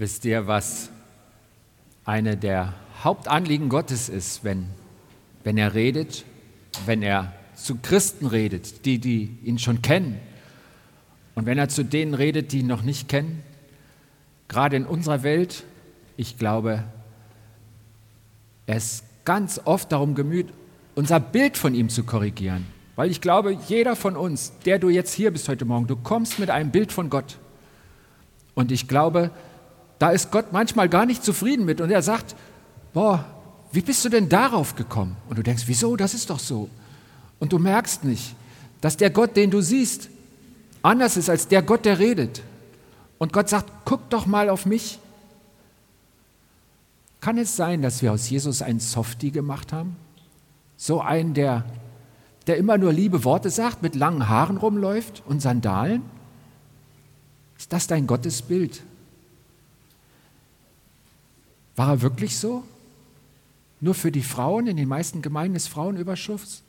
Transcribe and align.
Wisst 0.00 0.24
ihr, 0.24 0.46
was 0.46 0.88
eine 2.06 2.38
der 2.38 2.72
Hauptanliegen 3.04 3.68
Gottes 3.68 4.08
ist, 4.08 4.44
wenn, 4.44 4.64
wenn 5.44 5.58
er 5.58 5.74
redet, 5.74 6.24
wenn 6.86 7.02
er 7.02 7.34
zu 7.54 7.76
Christen 7.82 8.24
redet, 8.24 8.86
die, 8.86 8.98
die 8.98 9.36
ihn 9.44 9.58
schon 9.58 9.82
kennen, 9.82 10.18
und 11.34 11.44
wenn 11.44 11.58
er 11.58 11.68
zu 11.68 11.84
denen 11.84 12.14
redet, 12.14 12.52
die 12.52 12.60
ihn 12.60 12.66
noch 12.66 12.80
nicht 12.80 13.10
kennen? 13.10 13.42
Gerade 14.48 14.76
in 14.76 14.86
unserer 14.86 15.22
Welt, 15.22 15.64
ich 16.16 16.38
glaube, 16.38 16.82
ist 18.66 19.04
ganz 19.26 19.60
oft 19.66 19.92
darum 19.92 20.14
gemüht, 20.14 20.48
unser 20.94 21.20
Bild 21.20 21.58
von 21.58 21.74
ihm 21.74 21.90
zu 21.90 22.04
korrigieren. 22.04 22.64
Weil 22.96 23.10
ich 23.10 23.20
glaube, 23.20 23.52
jeder 23.68 23.96
von 23.96 24.16
uns, 24.16 24.54
der 24.64 24.78
du 24.78 24.88
jetzt 24.88 25.12
hier 25.12 25.30
bist 25.30 25.46
heute 25.50 25.66
Morgen, 25.66 25.88
du 25.88 25.96
kommst 25.96 26.38
mit 26.38 26.48
einem 26.48 26.70
Bild 26.70 26.90
von 26.90 27.10
Gott. 27.10 27.36
Und 28.54 28.72
ich 28.72 28.88
glaube, 28.88 29.30
da 30.00 30.10
ist 30.10 30.32
Gott 30.32 30.46
manchmal 30.50 30.88
gar 30.88 31.04
nicht 31.04 31.22
zufrieden 31.22 31.66
mit 31.66 31.80
und 31.82 31.90
er 31.90 32.00
sagt, 32.00 32.34
boah, 32.94 33.22
wie 33.70 33.82
bist 33.82 34.02
du 34.02 34.08
denn 34.08 34.30
darauf 34.30 34.74
gekommen? 34.74 35.14
Und 35.28 35.38
du 35.38 35.42
denkst, 35.42 35.64
wieso, 35.66 35.94
das 35.94 36.14
ist 36.14 36.30
doch 36.30 36.38
so. 36.38 36.70
Und 37.38 37.52
du 37.52 37.58
merkst 37.58 38.02
nicht, 38.02 38.34
dass 38.80 38.96
der 38.96 39.10
Gott, 39.10 39.36
den 39.36 39.50
du 39.50 39.60
siehst, 39.60 40.08
anders 40.80 41.18
ist 41.18 41.28
als 41.28 41.48
der 41.48 41.60
Gott, 41.60 41.84
der 41.84 41.98
redet. 41.98 42.42
Und 43.18 43.34
Gott 43.34 43.50
sagt, 43.50 43.70
guck 43.84 44.08
doch 44.08 44.24
mal 44.24 44.48
auf 44.48 44.64
mich. 44.64 44.98
Kann 47.20 47.36
es 47.36 47.54
sein, 47.54 47.82
dass 47.82 48.00
wir 48.00 48.14
aus 48.14 48.30
Jesus 48.30 48.62
einen 48.62 48.80
Softie 48.80 49.30
gemacht 49.30 49.70
haben? 49.70 49.96
So 50.78 51.02
einen, 51.02 51.34
der, 51.34 51.66
der 52.46 52.56
immer 52.56 52.78
nur 52.78 52.94
liebe 52.94 53.22
Worte 53.24 53.50
sagt, 53.50 53.82
mit 53.82 53.94
langen 53.94 54.30
Haaren 54.30 54.56
rumläuft 54.56 55.22
und 55.26 55.42
Sandalen? 55.42 56.00
Ist 57.58 57.70
das 57.70 57.86
dein 57.86 58.06
Gottesbild? 58.06 58.82
War 61.76 61.88
er 61.88 62.02
wirklich 62.02 62.36
so? 62.36 62.64
Nur 63.80 63.94
für 63.94 64.12
die 64.12 64.22
Frauen, 64.22 64.66
in 64.66 64.76
den 64.76 64.88
meisten 64.88 65.22
Gemeinden 65.22 65.56
ist 65.56 65.68
Frauenüberschuss? 65.68 66.62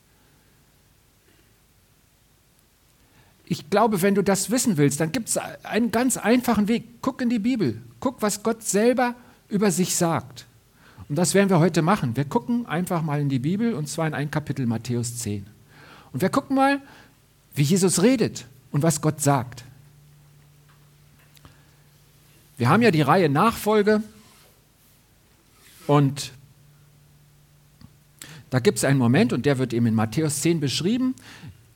Ich 3.45 3.69
glaube, 3.69 4.02
wenn 4.02 4.16
du 4.16 4.23
das 4.23 4.49
wissen 4.49 4.77
willst, 4.77 5.02
dann 5.02 5.11
gibt 5.11 5.27
es 5.27 5.38
einen 5.38 5.91
ganz 5.91 6.16
einfachen 6.16 6.69
Weg. 6.69 7.02
Guck 7.02 7.22
in 7.22 7.29
die 7.29 7.39
Bibel. 7.39 7.81
Guck, 7.99 8.22
was 8.22 8.44
Gott 8.44 8.63
selber 8.63 9.13
über 9.49 9.72
sich 9.72 9.95
sagt. 9.97 10.45
Und 11.09 11.17
das 11.17 11.33
werden 11.33 11.49
wir 11.49 11.59
heute 11.59 11.81
machen. 11.81 12.16
Wir 12.16 12.23
gucken 12.23 12.66
einfach 12.66 13.02
mal 13.02 13.19
in 13.19 13.27
die 13.27 13.39
Bibel 13.39 13.73
und 13.73 13.89
zwar 13.89 14.07
in 14.07 14.13
ein 14.13 14.31
Kapitel 14.31 14.66
Matthäus 14.66 15.17
10. 15.17 15.45
Und 16.13 16.22
wir 16.22 16.29
gucken 16.29 16.55
mal, 16.55 16.81
wie 17.53 17.63
Jesus 17.63 18.02
redet 18.02 18.45
und 18.72 18.83
was 18.83 19.02
Gott 19.02 19.19
sagt. 19.19 19.66
Wir 22.57 22.69
haben 22.69 22.81
ja 22.81 22.91
die 22.91 23.02
Reihe 23.02 23.27
Nachfolge 23.27 24.02
und 25.92 26.31
da 28.50 28.59
gibt 28.59 28.78
es 28.78 28.86
einen 28.86 28.97
Moment, 28.97 29.34
und 29.34 29.45
der 29.45 29.58
wird 29.58 29.73
eben 29.73 29.88
in 29.88 29.94
Matthäus 29.94 30.39
10 30.39 30.61
beschrieben. 30.61 31.16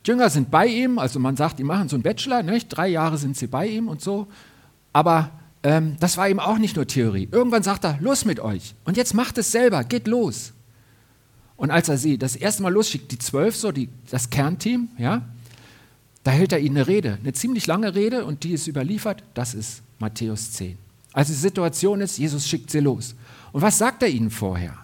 Jünger 0.06 0.30
sind 0.30 0.50
bei 0.50 0.66
ihm, 0.66 0.98
also 0.98 1.20
man 1.20 1.36
sagt, 1.36 1.58
die 1.58 1.64
machen 1.64 1.90
so 1.90 1.96
einen 1.96 2.02
Bachelor, 2.02 2.42
nicht? 2.42 2.68
drei 2.68 2.88
Jahre 2.88 3.18
sind 3.18 3.36
sie 3.36 3.46
bei 3.46 3.66
ihm 3.66 3.88
und 3.88 4.00
so. 4.00 4.26
Aber 4.94 5.32
ähm, 5.62 5.96
das 6.00 6.16
war 6.16 6.30
eben 6.30 6.40
auch 6.40 6.56
nicht 6.56 6.76
nur 6.76 6.86
Theorie. 6.86 7.28
Irgendwann 7.30 7.62
sagt 7.62 7.84
er, 7.84 7.98
los 8.00 8.24
mit 8.24 8.40
euch. 8.40 8.74
Und 8.86 8.96
jetzt 8.96 9.12
macht 9.12 9.36
es 9.36 9.52
selber, 9.52 9.84
geht 9.84 10.06
los. 10.06 10.54
Und 11.58 11.70
als 11.70 11.90
er 11.90 11.98
sie 11.98 12.16
das 12.16 12.36
erste 12.36 12.62
Mal 12.62 12.72
losschickt, 12.72 13.12
die 13.12 13.18
zwölf, 13.18 13.54
so 13.54 13.70
die, 13.70 13.90
das 14.10 14.30
Kernteam, 14.30 14.88
ja, 14.96 15.28
da 16.24 16.30
hält 16.30 16.52
er 16.52 16.60
ihnen 16.60 16.78
eine 16.78 16.86
Rede, 16.86 17.18
eine 17.20 17.34
ziemlich 17.34 17.66
lange 17.66 17.94
Rede 17.94 18.24
und 18.24 18.44
die 18.44 18.52
ist 18.52 18.66
überliefert, 18.66 19.22
das 19.34 19.52
ist 19.52 19.82
Matthäus 19.98 20.52
10. 20.52 20.78
Also 21.12 21.34
die 21.34 21.38
Situation 21.38 22.00
ist, 22.00 22.16
Jesus 22.16 22.48
schickt 22.48 22.70
sie 22.70 22.80
los. 22.80 23.14
Und 23.56 23.62
was 23.62 23.78
sagt 23.78 24.02
er 24.02 24.10
ihnen 24.10 24.30
vorher? 24.30 24.76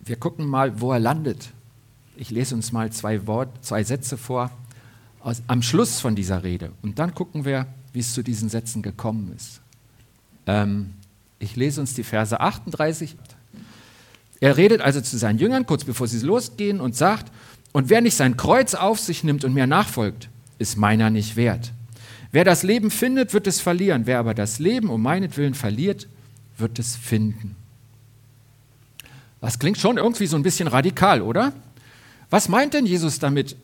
Wir 0.00 0.16
gucken 0.16 0.44
mal, 0.44 0.80
wo 0.80 0.92
er 0.92 0.98
landet. 0.98 1.50
Ich 2.16 2.32
lese 2.32 2.56
uns 2.56 2.72
mal 2.72 2.90
zwei, 2.90 3.28
Wort, 3.28 3.64
zwei 3.64 3.84
Sätze 3.84 4.16
vor 4.16 4.50
aus, 5.20 5.40
am 5.46 5.62
Schluss 5.62 6.00
von 6.00 6.16
dieser 6.16 6.42
Rede. 6.42 6.72
Und 6.82 6.98
dann 6.98 7.14
gucken 7.14 7.44
wir, 7.44 7.68
wie 7.92 8.00
es 8.00 8.12
zu 8.12 8.24
diesen 8.24 8.48
Sätzen 8.48 8.82
gekommen 8.82 9.32
ist. 9.36 9.60
Ähm, 10.48 10.94
ich 11.38 11.54
lese 11.54 11.80
uns 11.80 11.94
die 11.94 12.02
Verse 12.02 12.40
38. 12.40 13.16
Er 14.40 14.56
redet 14.56 14.80
also 14.80 15.00
zu 15.00 15.16
seinen 15.16 15.38
Jüngern, 15.38 15.64
kurz 15.64 15.84
bevor 15.84 16.08
sie 16.08 16.18
losgehen, 16.26 16.80
und 16.80 16.96
sagt, 16.96 17.30
und 17.70 17.88
wer 17.88 18.00
nicht 18.00 18.16
sein 18.16 18.36
Kreuz 18.36 18.74
auf 18.74 18.98
sich 18.98 19.22
nimmt 19.22 19.44
und 19.44 19.54
mir 19.54 19.68
nachfolgt, 19.68 20.28
ist 20.58 20.76
meiner 20.76 21.08
nicht 21.08 21.36
wert. 21.36 21.70
Wer 22.30 22.44
das 22.44 22.62
Leben 22.62 22.90
findet, 22.90 23.32
wird 23.32 23.46
es 23.46 23.60
verlieren. 23.60 24.06
Wer 24.06 24.18
aber 24.18 24.34
das 24.34 24.58
Leben 24.58 24.90
um 24.90 25.02
meinetwillen 25.02 25.54
verliert, 25.54 26.08
wird 26.58 26.78
es 26.78 26.96
finden. 26.96 27.56
Das 29.40 29.58
klingt 29.58 29.78
schon 29.78 29.98
irgendwie 29.98 30.26
so 30.26 30.36
ein 30.36 30.42
bisschen 30.42 30.68
radikal, 30.68 31.22
oder? 31.22 31.52
Was 32.30 32.48
meint 32.48 32.74
denn 32.74 32.86
Jesus 32.86 33.18
damit, 33.18 33.56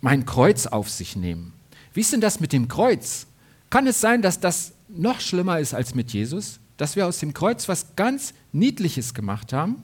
mein 0.00 0.26
Kreuz 0.26 0.66
auf 0.66 0.90
sich 0.90 1.16
nehmen? 1.16 1.52
Wie 1.94 2.00
ist 2.00 2.12
denn 2.12 2.20
das 2.20 2.40
mit 2.40 2.52
dem 2.52 2.68
Kreuz? 2.68 3.26
Kann 3.70 3.86
es 3.86 4.00
sein, 4.00 4.22
dass 4.22 4.40
das 4.40 4.72
noch 4.88 5.20
schlimmer 5.20 5.60
ist 5.60 5.74
als 5.74 5.94
mit 5.94 6.12
Jesus? 6.12 6.58
Dass 6.76 6.96
wir 6.96 7.06
aus 7.06 7.18
dem 7.18 7.32
Kreuz 7.32 7.68
was 7.68 7.94
ganz 7.96 8.34
Niedliches 8.52 9.14
gemacht 9.14 9.52
haben? 9.52 9.82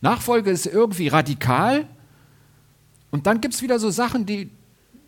Nachfolge 0.00 0.50
ist 0.50 0.66
irgendwie 0.66 1.08
radikal 1.08 1.86
und 3.10 3.26
dann 3.26 3.40
gibt 3.40 3.54
es 3.54 3.62
wieder 3.62 3.78
so 3.78 3.90
Sachen, 3.90 4.26
die, 4.26 4.50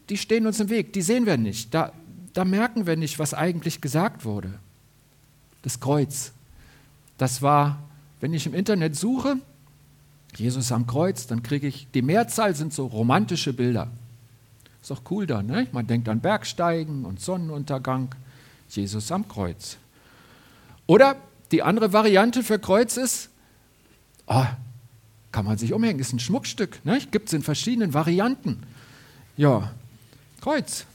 die 0.09 0.19
stehen 0.19 0.47
uns 0.47 0.61
im 0.61 0.69
Weg, 0.69 0.93
die 0.93 1.03
sehen 1.03 1.27
wir 1.27 1.37
nicht. 1.37 1.75
Da, 1.75 1.93
da 2.35 2.45
merken 2.45 2.87
wir 2.87 2.97
nicht, 2.97 3.19
was 3.19 3.33
eigentlich 3.33 3.81
gesagt 3.81 4.25
wurde. 4.25 4.53
Das 5.63 5.81
Kreuz. 5.81 6.33
Das 7.17 7.43
war, 7.43 7.79
wenn 8.21 8.35
ich 8.35 8.47
im 8.47 8.55
Internet 8.55 8.97
suche, 8.97 9.37
Jesus 10.37 10.73
am 10.73 10.87
Kreuz, 10.87 11.27
dann 11.27 11.43
kriege 11.43 11.67
ich, 11.67 11.87
die 11.95 12.03
Mehrzahl 12.03 12.55
sind 12.55 12.75
so 12.75 12.87
romantische 12.87 13.53
Bilder. 13.53 13.89
Ist 14.83 14.91
doch 14.91 15.03
cool 15.11 15.27
dann, 15.27 15.47
ne? 15.47 15.69
Man 15.73 15.87
denkt 15.87 16.09
an 16.09 16.21
Bergsteigen 16.21 17.05
und 17.05 17.21
Sonnenuntergang. 17.21 18.15
Jesus 18.69 19.11
am 19.13 19.29
Kreuz. 19.29 19.77
Oder 20.87 21.17
die 21.53 21.63
andere 21.63 21.93
Variante 21.93 22.43
für 22.43 22.59
Kreuz 22.59 22.97
ist, 22.97 23.31
oh, 24.27 24.45
kann 25.33 25.45
man 25.45 25.59
sich 25.59 25.73
umhängen, 25.73 26.01
ist 26.01 26.13
ein 26.13 26.19
Schmuckstück. 26.19 26.85
Ne? 26.85 26.99
Gibt 27.11 27.29
es 27.29 27.33
in 27.33 27.43
verschiedenen 27.43 27.95
Varianten. 27.95 28.63
Ja, 29.37 29.73
Kreuz. 30.41 30.87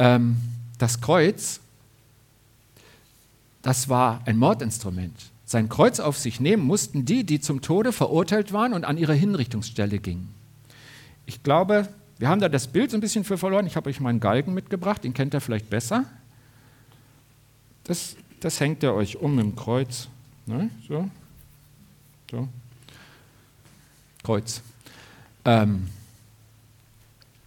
Ähm, 0.00 0.38
das 0.78 1.02
Kreuz, 1.02 1.60
das 3.60 3.90
war 3.90 4.22
ein 4.24 4.38
Mordinstrument. 4.38 5.14
Sein 5.44 5.68
Kreuz 5.68 6.00
auf 6.00 6.16
sich 6.16 6.40
nehmen 6.40 6.64
mussten 6.64 7.04
die, 7.04 7.22
die 7.22 7.38
zum 7.38 7.60
Tode 7.60 7.92
verurteilt 7.92 8.54
waren 8.54 8.72
und 8.72 8.84
an 8.84 8.96
ihre 8.96 9.12
Hinrichtungsstelle 9.12 9.98
gingen. 9.98 10.32
Ich 11.26 11.42
glaube, 11.42 11.86
wir 12.18 12.28
haben 12.28 12.40
da 12.40 12.48
das 12.48 12.68
Bild 12.68 12.90
so 12.90 12.96
ein 12.96 13.00
bisschen 13.00 13.24
für 13.24 13.36
verloren. 13.36 13.66
Ich 13.66 13.76
habe 13.76 13.90
euch 13.90 14.00
meinen 14.00 14.20
Galgen 14.20 14.54
mitgebracht, 14.54 15.04
den 15.04 15.12
kennt 15.12 15.34
ihr 15.34 15.40
vielleicht 15.40 15.68
besser. 15.68 16.06
Das, 17.84 18.16
das 18.40 18.58
hängt 18.58 18.82
er 18.82 18.94
euch 18.94 19.18
um 19.18 19.38
im 19.38 19.54
Kreuz. 19.54 20.08
Ne? 20.46 20.70
So. 20.88 21.10
so. 22.30 22.48
Kreuz. 24.22 24.62
Ähm, 25.44 25.88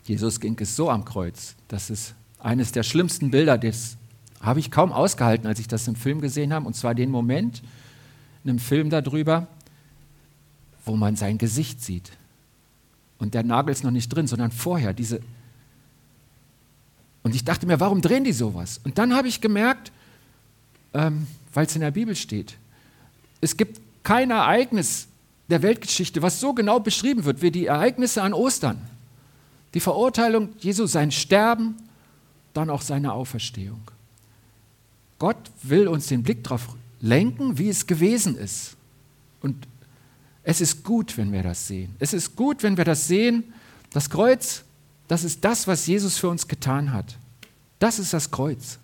Jesus 0.05 0.39
ging 0.39 0.55
es 0.59 0.75
so 0.75 0.91
am 0.91 1.03
Kreuz, 1.03 1.55
dass 1.67 1.89
es 1.89 2.13
eines 2.43 2.71
der 2.71 2.83
schlimmsten 2.83 3.31
Bilder, 3.31 3.57
das 3.57 3.97
habe 4.41 4.59
ich 4.59 4.69
kaum 4.69 4.91
ausgehalten, 4.91 5.47
als 5.47 5.59
ich 5.59 5.67
das 5.67 5.87
im 5.87 5.95
Film 5.95 6.21
gesehen 6.21 6.53
habe, 6.53 6.67
und 6.67 6.75
zwar 6.75 6.93
den 6.93 7.09
Moment 7.09 7.63
in 8.43 8.51
einem 8.51 8.59
Film 8.59 8.89
darüber, 8.89 9.47
wo 10.85 10.97
man 10.97 11.15
sein 11.15 11.37
Gesicht 11.37 11.81
sieht. 11.81 12.11
Und 13.17 13.33
der 13.33 13.43
Nagel 13.43 13.71
ist 13.71 13.85
noch 13.85 13.91
nicht 13.91 14.09
drin, 14.09 14.27
sondern 14.27 14.51
vorher 14.51 14.93
diese. 14.93 15.21
Und 17.23 17.33
ich 17.33 17.45
dachte 17.45 17.65
mir, 17.65 17.79
warum 17.79 18.01
drehen 18.01 18.25
die 18.25 18.33
sowas? 18.33 18.81
Und 18.83 18.97
dann 18.97 19.15
habe 19.15 19.29
ich 19.29 19.39
gemerkt, 19.39 19.93
ähm, 20.93 21.25
weil 21.53 21.65
es 21.65 21.75
in 21.75 21.81
der 21.81 21.91
Bibel 21.91 22.15
steht, 22.15 22.57
es 23.39 23.55
gibt 23.55 23.79
kein 24.03 24.31
Ereignis 24.31 25.07
der 25.49 25.61
Weltgeschichte, 25.61 26.21
was 26.21 26.41
so 26.41 26.53
genau 26.53 26.81
beschrieben 26.81 27.23
wird 27.23 27.41
wie 27.41 27.51
die 27.51 27.67
Ereignisse 27.67 28.21
an 28.21 28.33
Ostern. 28.33 28.81
Die 29.73 29.79
Verurteilung 29.79 30.49
Jesu, 30.59 30.85
sein 30.85 31.11
Sterben 31.11 31.75
dann 32.53 32.69
auch 32.69 32.81
seine 32.81 33.13
Auferstehung. 33.13 33.81
Gott 35.19 35.51
will 35.61 35.87
uns 35.87 36.07
den 36.07 36.23
Blick 36.23 36.43
darauf 36.43 36.75
lenken, 36.99 37.57
wie 37.57 37.69
es 37.69 37.87
gewesen 37.87 38.35
ist. 38.35 38.75
Und 39.41 39.67
es 40.43 40.61
ist 40.61 40.83
gut, 40.83 41.17
wenn 41.17 41.31
wir 41.31 41.43
das 41.43 41.67
sehen. 41.67 41.95
Es 41.99 42.13
ist 42.13 42.35
gut, 42.35 42.63
wenn 42.63 42.77
wir 42.77 42.85
das 42.85 43.07
sehen. 43.07 43.53
Das 43.91 44.09
Kreuz, 44.09 44.63
das 45.07 45.23
ist 45.23 45.43
das, 45.43 45.67
was 45.67 45.87
Jesus 45.87 46.17
für 46.17 46.29
uns 46.29 46.47
getan 46.47 46.91
hat. 46.91 47.17
Das 47.79 47.99
ist 47.99 48.13
das 48.13 48.31
Kreuz. 48.31 48.79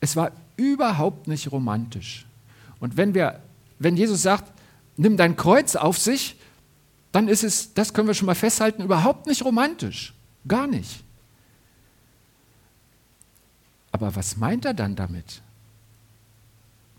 Es 0.00 0.16
war 0.16 0.32
überhaupt 0.56 1.28
nicht 1.28 1.52
romantisch. 1.52 2.26
Und 2.80 2.96
wenn, 2.96 3.14
wir, 3.14 3.40
wenn 3.78 3.96
Jesus 3.96 4.22
sagt, 4.22 4.52
nimm 4.96 5.16
dein 5.16 5.36
Kreuz 5.36 5.76
auf 5.76 5.98
sich, 5.98 6.36
dann 7.12 7.28
ist 7.28 7.44
es, 7.44 7.74
das 7.74 7.92
können 7.92 8.08
wir 8.08 8.14
schon 8.14 8.26
mal 8.26 8.34
festhalten, 8.34 8.82
überhaupt 8.82 9.26
nicht 9.26 9.44
romantisch. 9.44 10.14
Gar 10.46 10.66
nicht. 10.66 11.02
Aber 13.92 14.14
was 14.16 14.36
meint 14.36 14.64
er 14.64 14.74
dann 14.74 14.96
damit? 14.96 15.42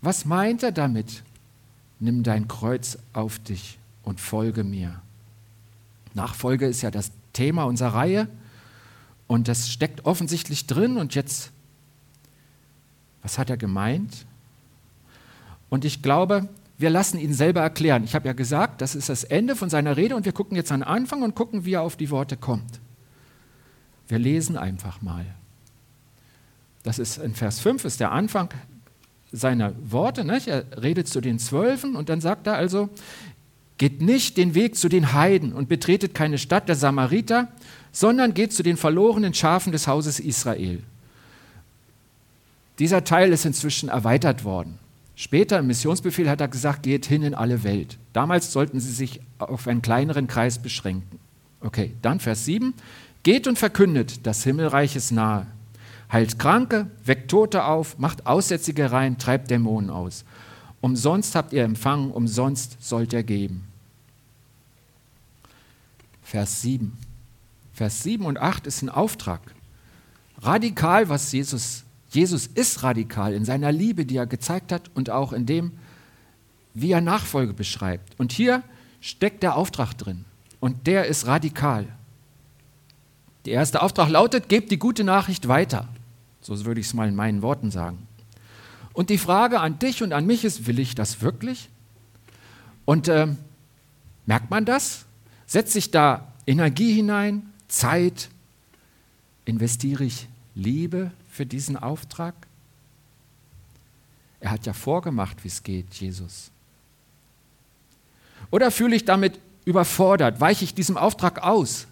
Was 0.00 0.24
meint 0.24 0.62
er 0.62 0.72
damit? 0.72 1.22
Nimm 2.00 2.22
dein 2.22 2.48
Kreuz 2.48 2.98
auf 3.12 3.38
dich 3.38 3.78
und 4.02 4.20
folge 4.20 4.64
mir. 4.64 5.00
Nachfolge 6.14 6.66
ist 6.66 6.82
ja 6.82 6.90
das 6.90 7.12
Thema 7.32 7.64
unserer 7.64 7.94
Reihe 7.94 8.28
und 9.26 9.48
das 9.48 9.70
steckt 9.70 10.04
offensichtlich 10.04 10.66
drin 10.66 10.98
und 10.98 11.14
jetzt, 11.14 11.52
was 13.22 13.38
hat 13.38 13.48
er 13.48 13.56
gemeint? 13.56 14.26
Und 15.70 15.84
ich 15.84 16.02
glaube, 16.02 16.48
wir 16.76 16.90
lassen 16.90 17.18
ihn 17.18 17.32
selber 17.32 17.60
erklären. 17.60 18.04
Ich 18.04 18.14
habe 18.14 18.26
ja 18.26 18.34
gesagt, 18.34 18.80
das 18.80 18.94
ist 18.94 19.08
das 19.08 19.24
Ende 19.24 19.56
von 19.56 19.70
seiner 19.70 19.96
Rede 19.96 20.16
und 20.16 20.24
wir 20.24 20.32
gucken 20.32 20.56
jetzt 20.56 20.72
an 20.72 20.80
den 20.80 20.88
Anfang 20.88 21.22
und 21.22 21.34
gucken, 21.34 21.64
wie 21.64 21.74
er 21.74 21.82
auf 21.82 21.96
die 21.96 22.10
Worte 22.10 22.36
kommt. 22.36 22.80
Wir 24.08 24.18
lesen 24.18 24.58
einfach 24.58 25.00
mal. 25.00 25.24
Das 26.82 26.98
ist 26.98 27.18
in 27.18 27.34
Vers 27.34 27.60
5, 27.60 27.84
ist 27.84 28.00
der 28.00 28.12
Anfang 28.12 28.48
seiner 29.30 29.72
Worte. 29.82 30.24
Nicht? 30.24 30.48
Er 30.48 30.64
redet 30.82 31.08
zu 31.08 31.20
den 31.20 31.38
Zwölfen 31.38 31.96
und 31.96 32.08
dann 32.08 32.20
sagt 32.20 32.46
er 32.46 32.54
also, 32.54 32.88
geht 33.78 34.02
nicht 34.02 34.36
den 34.36 34.54
Weg 34.54 34.76
zu 34.76 34.88
den 34.88 35.12
Heiden 35.12 35.52
und 35.52 35.68
betretet 35.68 36.14
keine 36.14 36.38
Stadt 36.38 36.68
der 36.68 36.76
Samariter, 36.76 37.48
sondern 37.92 38.34
geht 38.34 38.52
zu 38.52 38.62
den 38.62 38.76
verlorenen 38.76 39.34
Schafen 39.34 39.72
des 39.72 39.86
Hauses 39.86 40.20
Israel. 40.20 40.82
Dieser 42.78 43.04
Teil 43.04 43.32
ist 43.32 43.44
inzwischen 43.44 43.88
erweitert 43.88 44.44
worden. 44.44 44.78
Später 45.14 45.58
im 45.58 45.66
Missionsbefehl 45.66 46.28
hat 46.28 46.40
er 46.40 46.48
gesagt, 46.48 46.82
geht 46.82 47.06
hin 47.06 47.22
in 47.22 47.34
alle 47.34 47.64
Welt. 47.64 47.98
Damals 48.12 48.52
sollten 48.52 48.80
sie 48.80 48.92
sich 48.92 49.20
auf 49.38 49.68
einen 49.68 49.82
kleineren 49.82 50.26
Kreis 50.26 50.58
beschränken. 50.58 51.18
Okay, 51.60 51.92
dann 52.02 52.18
Vers 52.18 52.44
7. 52.44 52.74
Geht 53.22 53.46
und 53.46 53.58
verkündet, 53.58 54.26
das 54.26 54.42
Himmelreich 54.42 54.96
ist 54.96 55.12
nahe 55.12 55.46
heilt 56.12 56.38
Kranke, 56.38 56.90
weckt 57.04 57.30
Tote 57.30 57.64
auf, 57.64 57.98
macht 57.98 58.26
Aussätzige 58.26 58.92
rein, 58.92 59.18
treibt 59.18 59.50
Dämonen 59.50 59.90
aus. 59.90 60.24
Umsonst 60.80 61.34
habt 61.34 61.52
ihr 61.52 61.64
empfangen, 61.64 62.10
umsonst 62.10 62.76
sollt 62.80 63.12
ihr 63.12 63.22
geben. 63.22 63.64
Vers 66.22 66.62
7. 66.62 66.96
Vers 67.72 68.02
7 68.02 68.26
und 68.26 68.38
8 68.38 68.66
ist 68.66 68.82
ein 68.82 68.88
Auftrag. 68.88 69.40
Radikal, 70.40 71.08
was 71.08 71.32
Jesus, 71.32 71.84
Jesus 72.10 72.46
ist 72.46 72.82
radikal 72.82 73.32
in 73.32 73.44
seiner 73.44 73.72
Liebe, 73.72 74.04
die 74.04 74.16
er 74.16 74.26
gezeigt 74.26 74.72
hat 74.72 74.90
und 74.94 75.08
auch 75.08 75.32
in 75.32 75.46
dem, 75.46 75.72
wie 76.74 76.90
er 76.90 77.00
Nachfolge 77.00 77.54
beschreibt. 77.54 78.18
Und 78.18 78.32
hier 78.32 78.62
steckt 79.00 79.42
der 79.42 79.56
Auftrag 79.56 79.94
drin. 79.94 80.24
Und 80.60 80.86
der 80.86 81.06
ist 81.06 81.26
radikal. 81.26 81.86
Der 83.44 83.54
erste 83.54 83.82
Auftrag 83.82 84.08
lautet, 84.08 84.48
gebt 84.48 84.70
die 84.70 84.78
gute 84.78 85.04
Nachricht 85.04 85.48
weiter. 85.48 85.88
So 86.42 86.64
würde 86.64 86.80
ich 86.80 86.86
es 86.86 86.94
mal 86.94 87.08
in 87.08 87.14
meinen 87.14 87.40
Worten 87.40 87.70
sagen. 87.70 88.06
Und 88.92 89.08
die 89.08 89.18
Frage 89.18 89.60
an 89.60 89.78
dich 89.78 90.02
und 90.02 90.12
an 90.12 90.26
mich 90.26 90.44
ist, 90.44 90.66
will 90.66 90.78
ich 90.78 90.94
das 90.94 91.22
wirklich? 91.22 91.70
Und 92.84 93.08
äh, 93.08 93.28
merkt 94.26 94.50
man 94.50 94.64
das? 94.64 95.06
Setze 95.46 95.78
ich 95.78 95.90
da 95.90 96.32
Energie 96.46 96.92
hinein, 96.92 97.50
Zeit? 97.68 98.28
Investiere 99.44 100.04
ich 100.04 100.28
Liebe 100.54 101.10
für 101.30 101.46
diesen 101.46 101.76
Auftrag? 101.76 102.34
Er 104.40 104.50
hat 104.50 104.66
ja 104.66 104.72
vorgemacht, 104.72 105.44
wie 105.44 105.48
es 105.48 105.62
geht, 105.62 105.94
Jesus. 105.94 106.50
Oder 108.50 108.70
fühle 108.70 108.96
ich 108.96 109.04
damit 109.04 109.38
überfordert? 109.64 110.40
Weiche 110.40 110.64
ich 110.64 110.74
diesem 110.74 110.96
Auftrag 110.96 111.42
aus? 111.42 111.86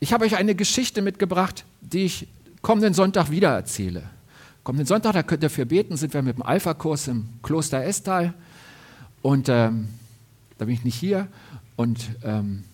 Ich 0.00 0.12
habe 0.12 0.24
euch 0.24 0.36
eine 0.36 0.54
Geschichte 0.54 1.00
mitgebracht, 1.00 1.64
die 1.80 2.04
ich 2.04 2.26
kommenden 2.62 2.94
Sonntag 2.94 3.30
wieder 3.30 3.50
erzähle. 3.50 4.02
Kommenden 4.62 4.86
Sonntag, 4.86 5.14
da 5.14 5.22
könnt 5.22 5.42
ihr 5.42 5.50
für 5.50 5.66
beten, 5.66 5.96
sind 5.96 6.12
wir 6.12 6.22
mit 6.22 6.36
dem 6.36 6.42
Alpha-Kurs 6.42 7.08
im 7.08 7.28
Kloster 7.42 7.82
Estal. 7.84 8.34
Und 9.22 9.48
ähm, 9.48 9.88
da 10.58 10.66
bin 10.66 10.74
ich 10.74 10.84
nicht 10.84 10.96
hier. 10.96 11.28
Und 11.76 12.10
ähm, 12.22 12.64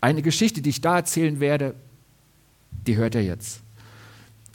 eine 0.00 0.22
Geschichte, 0.22 0.62
die 0.62 0.70
ich 0.70 0.80
da 0.80 0.96
erzählen 0.96 1.40
werde, 1.40 1.74
die 2.86 2.96
hört 2.96 3.14
ihr 3.14 3.24
jetzt. 3.24 3.60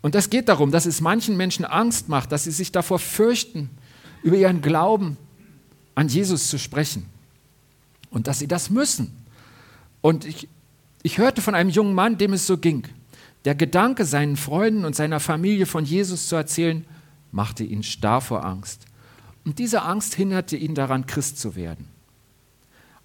Und 0.02 0.16
das 0.16 0.30
geht 0.30 0.50
darum, 0.50 0.72
dass 0.72 0.86
es 0.86 1.02
manchen 1.02 1.38
Menschen 1.38 1.66
Angst 1.66 2.10
macht, 2.10 2.32
dass 2.32 2.46
sie 2.46 2.52
sich 2.52 2.72
davor 2.72 3.00
fürchten, 3.00 3.70
über 4.24 4.38
ihren 4.38 4.62
Glauben 4.62 5.18
an 5.96 6.08
Jesus 6.08 6.50
zu 6.50 6.58
sprechen. 6.58 7.06
Und 8.10 8.28
dass 8.28 8.40
sie 8.40 8.48
das 8.48 8.70
müssen. 8.70 9.16
Und 10.02 10.26
ich, 10.26 10.48
ich 11.04 11.18
hörte 11.18 11.42
von 11.42 11.54
einem 11.54 11.70
jungen 11.70 11.94
Mann, 11.94 12.18
dem 12.18 12.34
es 12.34 12.48
so 12.48 12.58
ging. 12.58 12.88
Der 13.46 13.56
Gedanke, 13.56 14.06
seinen 14.06 14.36
Freunden 14.36 14.86
und 14.86 14.96
seiner 14.96 15.20
Familie 15.20 15.66
von 15.66 15.86
Jesus 15.86 16.28
zu 16.28 16.36
erzählen, 16.36 16.86
machte 17.32 17.64
ihn 17.64 17.84
starr 17.84 18.22
vor 18.22 18.46
Angst. 18.46 18.86
Und 19.46 19.60
diese 19.60 19.84
Angst 19.84 20.14
hinderte 20.16 20.58
ihn 20.58 20.76
daran, 20.76 21.06
Christ 21.06 21.40
zu 21.40 21.56
werden. 21.56 21.88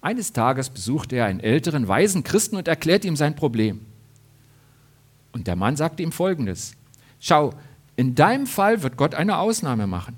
Eines 0.01 0.33
Tages 0.33 0.69
besuchte 0.69 1.15
er 1.15 1.25
einen 1.25 1.39
älteren, 1.39 1.87
weisen 1.87 2.23
Christen 2.23 2.57
und 2.57 2.67
erklärte 2.67 3.07
ihm 3.07 3.15
sein 3.15 3.35
Problem. 3.35 3.81
Und 5.31 5.47
der 5.47 5.55
Mann 5.55 5.75
sagte 5.75 6.03
ihm 6.03 6.11
Folgendes. 6.11 6.75
Schau, 7.19 7.53
in 7.95 8.13
deinem 8.13 8.45
Fall 8.45 8.83
wird 8.83 8.97
Gott 8.97 9.15
eine 9.15 9.37
Ausnahme 9.37 9.87
machen. 9.87 10.17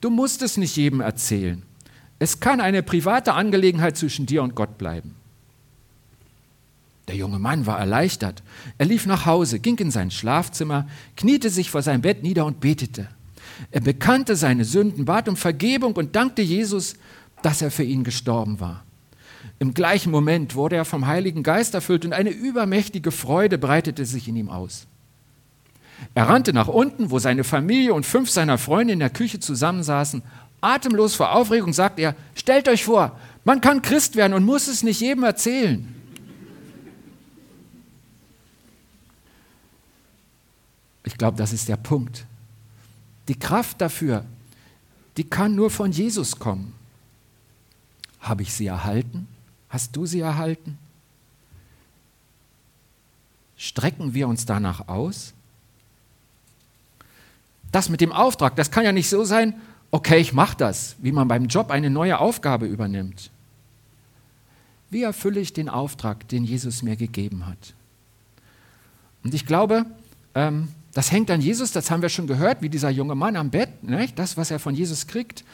Du 0.00 0.10
musst 0.10 0.42
es 0.42 0.56
nicht 0.56 0.76
jedem 0.76 1.00
erzählen. 1.00 1.62
Es 2.18 2.40
kann 2.40 2.60
eine 2.60 2.82
private 2.82 3.34
Angelegenheit 3.34 3.96
zwischen 3.96 4.26
dir 4.26 4.42
und 4.42 4.54
Gott 4.54 4.78
bleiben. 4.78 5.14
Der 7.08 7.16
junge 7.16 7.38
Mann 7.38 7.66
war 7.66 7.78
erleichtert. 7.78 8.42
Er 8.76 8.86
lief 8.86 9.06
nach 9.06 9.24
Hause, 9.24 9.60
ging 9.60 9.78
in 9.78 9.90
sein 9.90 10.10
Schlafzimmer, 10.10 10.86
kniete 11.16 11.48
sich 11.48 11.70
vor 11.70 11.80
sein 11.82 12.02
Bett 12.02 12.22
nieder 12.22 12.44
und 12.44 12.60
betete. 12.60 13.08
Er 13.70 13.80
bekannte 13.80 14.36
seine 14.36 14.64
Sünden, 14.64 15.06
bat 15.06 15.28
um 15.28 15.36
Vergebung 15.36 15.96
und 15.96 16.14
dankte 16.14 16.42
Jesus, 16.42 16.96
dass 17.42 17.62
er 17.62 17.70
für 17.70 17.82
ihn 17.82 18.04
gestorben 18.04 18.60
war. 18.60 18.84
Im 19.58 19.74
gleichen 19.74 20.12
Moment 20.12 20.54
wurde 20.54 20.76
er 20.76 20.84
vom 20.84 21.06
Heiligen 21.06 21.42
Geist 21.42 21.74
erfüllt 21.74 22.04
und 22.04 22.12
eine 22.12 22.30
übermächtige 22.30 23.10
Freude 23.10 23.56
breitete 23.58 24.04
sich 24.04 24.28
in 24.28 24.36
ihm 24.36 24.50
aus. 24.50 24.86
Er 26.14 26.28
rannte 26.28 26.52
nach 26.52 26.68
unten, 26.68 27.10
wo 27.10 27.18
seine 27.18 27.42
Familie 27.42 27.94
und 27.94 28.06
fünf 28.06 28.30
seiner 28.30 28.58
Freunde 28.58 28.92
in 28.92 29.00
der 29.00 29.10
Küche 29.10 29.40
zusammensaßen. 29.40 30.22
Atemlos 30.60 31.14
vor 31.14 31.32
Aufregung 31.32 31.72
sagte 31.72 32.02
er, 32.02 32.14
stellt 32.34 32.68
euch 32.68 32.84
vor, 32.84 33.18
man 33.44 33.60
kann 33.60 33.82
Christ 33.82 34.14
werden 34.14 34.34
und 34.34 34.44
muss 34.44 34.68
es 34.68 34.82
nicht 34.82 35.00
jedem 35.00 35.24
erzählen. 35.24 35.97
Ich 41.08 41.16
glaube, 41.16 41.38
das 41.38 41.54
ist 41.54 41.70
der 41.70 41.78
Punkt. 41.78 42.26
Die 43.28 43.34
Kraft 43.34 43.80
dafür, 43.80 44.26
die 45.16 45.24
kann 45.24 45.54
nur 45.54 45.70
von 45.70 45.90
Jesus 45.90 46.38
kommen. 46.38 46.74
Habe 48.20 48.42
ich 48.42 48.52
sie 48.52 48.66
erhalten? 48.66 49.26
Hast 49.70 49.96
du 49.96 50.04
sie 50.04 50.20
erhalten? 50.20 50.76
Strecken 53.56 54.12
wir 54.12 54.28
uns 54.28 54.44
danach 54.44 54.86
aus? 54.86 55.32
Das 57.72 57.88
mit 57.88 58.02
dem 58.02 58.12
Auftrag, 58.12 58.54
das 58.56 58.70
kann 58.70 58.84
ja 58.84 58.92
nicht 58.92 59.08
so 59.08 59.24
sein, 59.24 59.54
okay, 59.90 60.18
ich 60.18 60.34
mache 60.34 60.58
das, 60.58 60.94
wie 60.98 61.12
man 61.12 61.26
beim 61.26 61.46
Job 61.46 61.70
eine 61.70 61.88
neue 61.88 62.18
Aufgabe 62.18 62.66
übernimmt. 62.66 63.30
Wie 64.90 65.04
erfülle 65.04 65.40
ich 65.40 65.54
den 65.54 65.70
Auftrag, 65.70 66.28
den 66.28 66.44
Jesus 66.44 66.82
mir 66.82 66.96
gegeben 66.96 67.46
hat? 67.46 67.72
Und 69.24 69.32
ich 69.32 69.46
glaube, 69.46 69.86
ähm, 70.34 70.68
das 70.98 71.12
hängt 71.12 71.30
an 71.30 71.40
Jesus, 71.40 71.70
das 71.70 71.92
haben 71.92 72.02
wir 72.02 72.08
schon 72.08 72.26
gehört, 72.26 72.60
wie 72.60 72.68
dieser 72.68 72.90
junge 72.90 73.14
Mann 73.14 73.36
am 73.36 73.50
Bett, 73.50 73.84
nicht? 73.84 74.18
das, 74.18 74.36
was 74.36 74.50
er 74.50 74.58
von 74.58 74.74
Jesus 74.74 75.06
kriegt. 75.06 75.44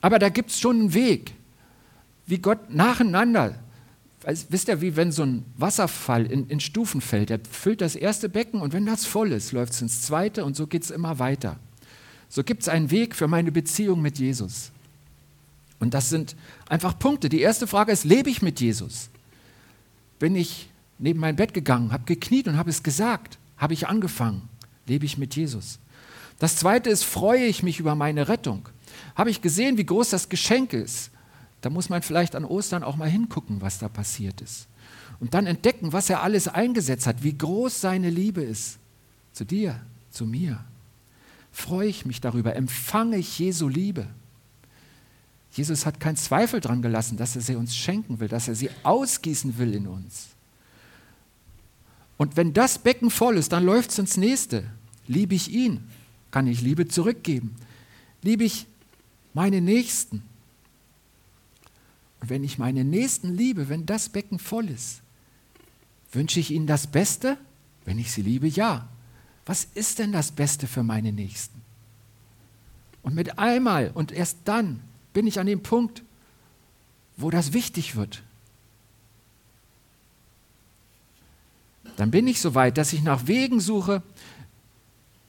Aber 0.00 0.20
da 0.20 0.28
gibt 0.28 0.50
es 0.50 0.60
schon 0.60 0.78
einen 0.78 0.94
Weg, 0.94 1.32
wie 2.26 2.38
Gott 2.38 2.72
nacheinander, 2.72 3.56
wisst 4.24 4.68
ihr, 4.68 4.80
wie 4.80 4.94
wenn 4.94 5.10
so 5.10 5.24
ein 5.24 5.44
Wasserfall 5.56 6.26
in, 6.26 6.46
in 6.46 6.60
Stufen 6.60 7.00
fällt, 7.00 7.32
er 7.32 7.40
füllt 7.50 7.80
das 7.80 7.96
erste 7.96 8.28
Becken 8.28 8.60
und 8.60 8.72
wenn 8.72 8.86
das 8.86 9.04
voll 9.04 9.32
ist, 9.32 9.50
läuft 9.50 9.72
es 9.72 9.82
ins 9.82 10.02
zweite 10.02 10.44
und 10.44 10.54
so 10.54 10.68
geht 10.68 10.84
es 10.84 10.92
immer 10.92 11.18
weiter. 11.18 11.58
So 12.28 12.44
gibt 12.44 12.62
es 12.62 12.68
einen 12.68 12.92
Weg 12.92 13.16
für 13.16 13.26
meine 13.26 13.50
Beziehung 13.50 14.00
mit 14.00 14.20
Jesus. 14.20 14.70
Und 15.80 15.92
das 15.92 16.08
sind 16.08 16.36
einfach 16.68 16.96
Punkte. 17.00 17.28
Die 17.28 17.40
erste 17.40 17.66
Frage 17.66 17.90
ist, 17.90 18.04
lebe 18.04 18.30
ich 18.30 18.42
mit 18.42 18.60
Jesus? 18.60 19.10
Bin 20.20 20.36
ich 20.36 20.68
neben 21.00 21.18
mein 21.18 21.34
Bett 21.34 21.52
gegangen, 21.52 21.90
habe 21.90 22.04
gekniet 22.04 22.46
und 22.46 22.56
habe 22.56 22.70
es 22.70 22.84
gesagt? 22.84 23.38
Habe 23.56 23.74
ich 23.74 23.88
angefangen? 23.88 24.48
Lebe 24.86 25.04
ich 25.04 25.18
mit 25.18 25.36
Jesus? 25.36 25.78
Das 26.38 26.56
zweite 26.56 26.90
ist, 26.90 27.04
freue 27.04 27.44
ich 27.44 27.62
mich 27.62 27.80
über 27.80 27.94
meine 27.94 28.28
Rettung? 28.28 28.68
Habe 29.14 29.30
ich 29.30 29.40
gesehen, 29.40 29.78
wie 29.78 29.86
groß 29.86 30.10
das 30.10 30.28
Geschenk 30.28 30.72
ist? 30.72 31.10
Da 31.60 31.70
muss 31.70 31.88
man 31.88 32.02
vielleicht 32.02 32.36
an 32.36 32.44
Ostern 32.44 32.82
auch 32.82 32.96
mal 32.96 33.08
hingucken, 33.08 33.62
was 33.62 33.78
da 33.78 33.88
passiert 33.88 34.40
ist. 34.40 34.66
Und 35.20 35.32
dann 35.32 35.46
entdecken, 35.46 35.92
was 35.92 36.10
er 36.10 36.22
alles 36.22 36.48
eingesetzt 36.48 37.06
hat, 37.06 37.22
wie 37.22 37.36
groß 37.36 37.80
seine 37.80 38.10
Liebe 38.10 38.42
ist. 38.42 38.78
Zu 39.32 39.44
dir, 39.44 39.80
zu 40.10 40.26
mir. 40.26 40.62
Freue 41.52 41.88
ich 41.88 42.04
mich 42.04 42.20
darüber, 42.20 42.56
empfange 42.56 43.16
ich 43.16 43.38
Jesu 43.38 43.68
Liebe. 43.68 44.06
Jesus 45.52 45.86
hat 45.86 46.00
keinen 46.00 46.16
Zweifel 46.16 46.60
dran 46.60 46.82
gelassen, 46.82 47.16
dass 47.16 47.36
er 47.36 47.42
sie 47.42 47.54
uns 47.54 47.76
schenken 47.76 48.18
will, 48.18 48.28
dass 48.28 48.48
er 48.48 48.56
sie 48.56 48.70
ausgießen 48.82 49.56
will 49.56 49.72
in 49.72 49.86
uns. 49.86 50.33
Und 52.16 52.36
wenn 52.36 52.52
das 52.52 52.78
Becken 52.78 53.10
voll 53.10 53.36
ist, 53.36 53.52
dann 53.52 53.64
läuft 53.64 53.90
es 53.90 53.98
ins 53.98 54.16
nächste. 54.16 54.64
Liebe 55.06 55.34
ich 55.34 55.50
ihn? 55.50 55.88
kann 56.34 56.48
ich 56.48 56.62
Liebe 56.62 56.88
zurückgeben? 56.88 57.54
Liebe 58.22 58.42
ich 58.42 58.66
meine 59.34 59.60
Nächsten? 59.60 60.24
Und 62.20 62.28
wenn 62.28 62.42
ich 62.42 62.58
meine 62.58 62.82
Nächsten 62.82 63.36
liebe, 63.36 63.68
wenn 63.68 63.86
das 63.86 64.08
Becken 64.08 64.40
voll 64.40 64.68
ist, 64.68 65.00
wünsche 66.10 66.40
ich 66.40 66.50
ihnen 66.50 66.66
das 66.66 66.88
Beste? 66.88 67.38
Wenn 67.84 68.00
ich 68.00 68.10
sie 68.10 68.22
liebe, 68.22 68.48
ja. 68.48 68.88
Was 69.46 69.68
ist 69.74 70.00
denn 70.00 70.10
das 70.10 70.32
Beste 70.32 70.66
für 70.66 70.82
meine 70.82 71.12
Nächsten? 71.12 71.62
Und 73.04 73.14
mit 73.14 73.38
einmal 73.38 73.92
und 73.94 74.10
erst 74.10 74.38
dann 74.44 74.80
bin 75.12 75.28
ich 75.28 75.38
an 75.38 75.46
dem 75.46 75.62
Punkt, 75.62 76.02
wo 77.16 77.30
das 77.30 77.52
wichtig 77.52 77.94
wird. 77.94 78.24
Dann 81.96 82.10
bin 82.10 82.26
ich 82.26 82.40
so 82.40 82.54
weit, 82.54 82.78
dass 82.78 82.92
ich 82.92 83.02
nach 83.02 83.26
Wegen 83.26 83.60
suche, 83.60 84.02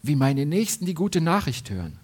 wie 0.02 0.16
meine 0.16 0.46
Nächsten 0.46 0.86
die 0.86 0.94
gute 0.94 1.22
Nachricht 1.22 1.70
hören. 1.70 2.00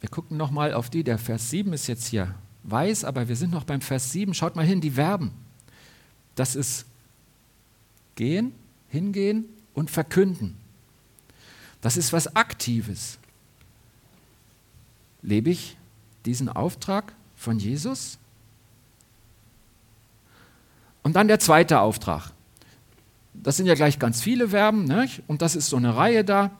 Wir 0.00 0.08
gucken 0.08 0.36
nochmal 0.36 0.72
auf 0.72 0.90
die, 0.90 1.02
der 1.02 1.18
Vers 1.18 1.50
7 1.50 1.72
ist 1.72 1.86
jetzt 1.86 2.06
hier 2.06 2.34
weiß, 2.66 3.04
aber 3.04 3.28
wir 3.28 3.36
sind 3.36 3.52
noch 3.52 3.64
beim 3.64 3.80
Vers 3.80 4.12
7. 4.12 4.34
Schaut 4.34 4.56
mal 4.56 4.66
hin, 4.66 4.80
die 4.80 4.92
Verben. 4.92 5.32
Das 6.34 6.54
ist 6.54 6.84
gehen, 8.14 8.52
hingehen 8.88 9.46
und 9.74 9.90
verkünden. 9.90 10.56
Das 11.80 11.96
ist 11.96 12.12
was 12.12 12.34
Aktives. 12.34 13.18
Lebe 15.22 15.50
ich 15.50 15.76
diesen 16.24 16.48
Auftrag 16.48 17.14
von 17.36 17.58
Jesus? 17.58 18.18
Und 21.06 21.14
dann 21.14 21.28
der 21.28 21.38
zweite 21.38 21.78
Auftrag. 21.78 22.32
Das 23.32 23.56
sind 23.56 23.66
ja 23.66 23.76
gleich 23.76 24.00
ganz 24.00 24.20
viele 24.20 24.48
Verben, 24.48 24.86
ne? 24.86 25.08
und 25.28 25.40
das 25.40 25.54
ist 25.54 25.68
so 25.68 25.76
eine 25.76 25.94
Reihe 25.94 26.24
da. 26.24 26.50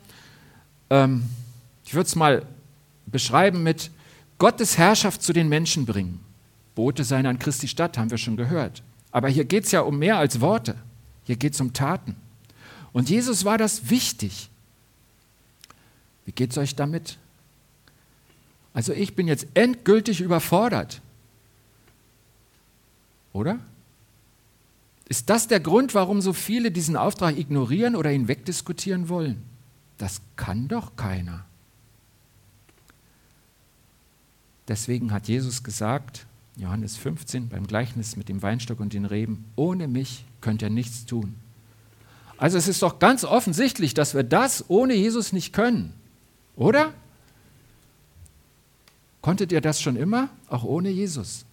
Ähm, 0.89 1.25
ich 1.85 1.95
würde 1.95 2.07
es 2.07 2.15
mal 2.15 2.47
beschreiben 3.07 3.65
mit 3.65 3.91
Gottes 4.39 4.79
Herrschaft 4.79 5.25
zu 5.25 5.33
den 5.33 5.49
Menschen 5.49 5.85
bringen. 5.85 6.21
Bote 6.77 7.03
sein 7.03 7.27
an 7.27 7.41
Christi 7.41 7.67
Stadt, 7.67 7.99
haben 7.99 8.13
wir 8.13 8.19
schon 8.19 8.37
gehört. 8.37 8.85
Aber 9.11 9.29
hier 9.29 9.45
geht 9.45 9.65
es 9.65 9.73
ja 9.73 9.81
um 9.81 9.99
mehr 9.99 10.17
als 10.17 10.41
Worte. 10.41 10.77
Hier 11.25 11.35
geht 11.35 11.55
es 11.55 11.61
um 11.61 11.73
Taten. 11.73 12.15
Und 12.93 13.11
Jesus 13.11 13.45
war 13.45 13.59
das 13.59 13.91
wichtig. 13.91 14.49
Wie 16.25 16.31
geht 16.31 16.53
es 16.53 16.59
euch 16.59 16.77
damit? 16.77 17.19
Also 18.73 18.93
ich 18.93 19.17
bin 19.17 19.27
jetzt 19.27 19.49
endgültig 19.55 20.21
überfordert. 20.21 21.01
Oder? 23.33 23.59
Ist 25.09 25.31
das 25.31 25.47
der 25.47 25.61
Grund, 25.61 25.95
warum 25.95 26.21
so 26.21 26.33
viele 26.33 26.71
diesen 26.71 26.97
Auftrag 26.97 27.39
ignorieren 27.39 27.95
oder 27.95 28.13
ihn 28.13 28.29
wegdiskutieren 28.29 29.09
wollen? 29.09 29.43
Das 29.99 30.21
kann 30.35 30.69
doch 30.69 30.97
keiner. 30.97 31.45
Deswegen 34.69 35.13
hat 35.13 35.29
Jesus 35.29 35.63
gesagt, 35.63 36.27
Johannes 36.57 36.97
15 36.97 37.49
beim 37.49 37.67
Gleichnis 37.67 38.17
mit 38.17 38.29
dem 38.29 38.43
Weinstock 38.43 38.81
und 38.81 38.93
den 38.93 39.05
Reben, 39.05 39.45
ohne 39.55 39.87
mich 39.87 40.25
könnt 40.41 40.63
ihr 40.63 40.71
nichts 40.71 41.07
tun. 41.07 41.37
Also 42.37 42.59
es 42.59 42.67
ist 42.67 42.83
doch 42.83 42.99
ganz 42.99 43.25
offensichtlich, 43.25 43.95
dass 43.95 44.15
wir 44.15 44.25
das 44.25 44.69
ohne 44.69 44.95
Jesus 44.95 45.33
nicht 45.33 45.53
können, 45.53 45.95
oder? 46.57 46.93
Konntet 49.23 49.53
ihr 49.53 49.61
das 49.61 49.81
schon 49.81 49.97
immer, 49.97 50.29
auch 50.49 50.65
ohne 50.65 50.91
Jesus? 50.91 51.46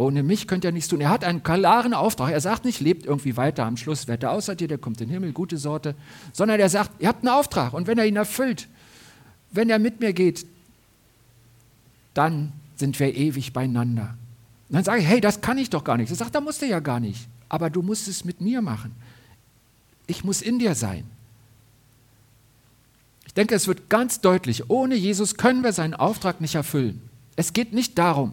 Ohne 0.00 0.22
mich 0.22 0.46
könnt 0.46 0.64
ihr 0.64 0.72
nichts 0.72 0.88
tun. 0.88 1.02
Er 1.02 1.10
hat 1.10 1.24
einen 1.24 1.42
klaren 1.42 1.92
Auftrag. 1.92 2.32
Er 2.32 2.40
sagt 2.40 2.64
nicht, 2.64 2.80
lebt 2.80 3.04
irgendwie 3.04 3.36
weiter 3.36 3.66
am 3.66 3.76
Schluss, 3.76 4.06
da 4.06 4.30
außer 4.30 4.56
dir, 4.56 4.66
der 4.66 4.78
kommt 4.78 4.98
in 5.02 5.08
den 5.08 5.12
Himmel, 5.12 5.34
gute 5.34 5.58
Sorte, 5.58 5.94
sondern 6.32 6.58
er 6.58 6.70
sagt, 6.70 7.02
ihr 7.02 7.08
habt 7.08 7.22
einen 7.22 7.34
Auftrag 7.34 7.74
und 7.74 7.86
wenn 7.86 7.98
er 7.98 8.06
ihn 8.06 8.16
erfüllt, 8.16 8.66
wenn 9.50 9.68
er 9.68 9.78
mit 9.78 10.00
mir 10.00 10.14
geht, 10.14 10.46
dann 12.14 12.54
sind 12.76 12.98
wir 12.98 13.14
ewig 13.14 13.52
beieinander. 13.52 14.16
Und 14.70 14.76
dann 14.76 14.84
sage 14.84 15.00
ich, 15.00 15.06
hey, 15.06 15.20
das 15.20 15.42
kann 15.42 15.58
ich 15.58 15.68
doch 15.68 15.84
gar 15.84 15.98
nicht. 15.98 16.08
Er 16.08 16.16
sagt, 16.16 16.34
da 16.34 16.40
musst 16.40 16.62
du 16.62 16.66
ja 16.66 16.80
gar 16.80 16.98
nicht. 16.98 17.28
Aber 17.50 17.68
du 17.68 17.82
musst 17.82 18.08
es 18.08 18.24
mit 18.24 18.40
mir 18.40 18.62
machen. 18.62 18.92
Ich 20.06 20.24
muss 20.24 20.40
in 20.40 20.58
dir 20.58 20.74
sein. 20.74 21.04
Ich 23.26 23.34
denke, 23.34 23.54
es 23.54 23.68
wird 23.68 23.90
ganz 23.90 24.22
deutlich, 24.22 24.70
ohne 24.70 24.94
Jesus 24.94 25.34
können 25.34 25.62
wir 25.62 25.74
seinen 25.74 25.92
Auftrag 25.92 26.40
nicht 26.40 26.54
erfüllen. 26.54 27.02
Es 27.36 27.52
geht 27.52 27.74
nicht 27.74 27.98
darum, 27.98 28.32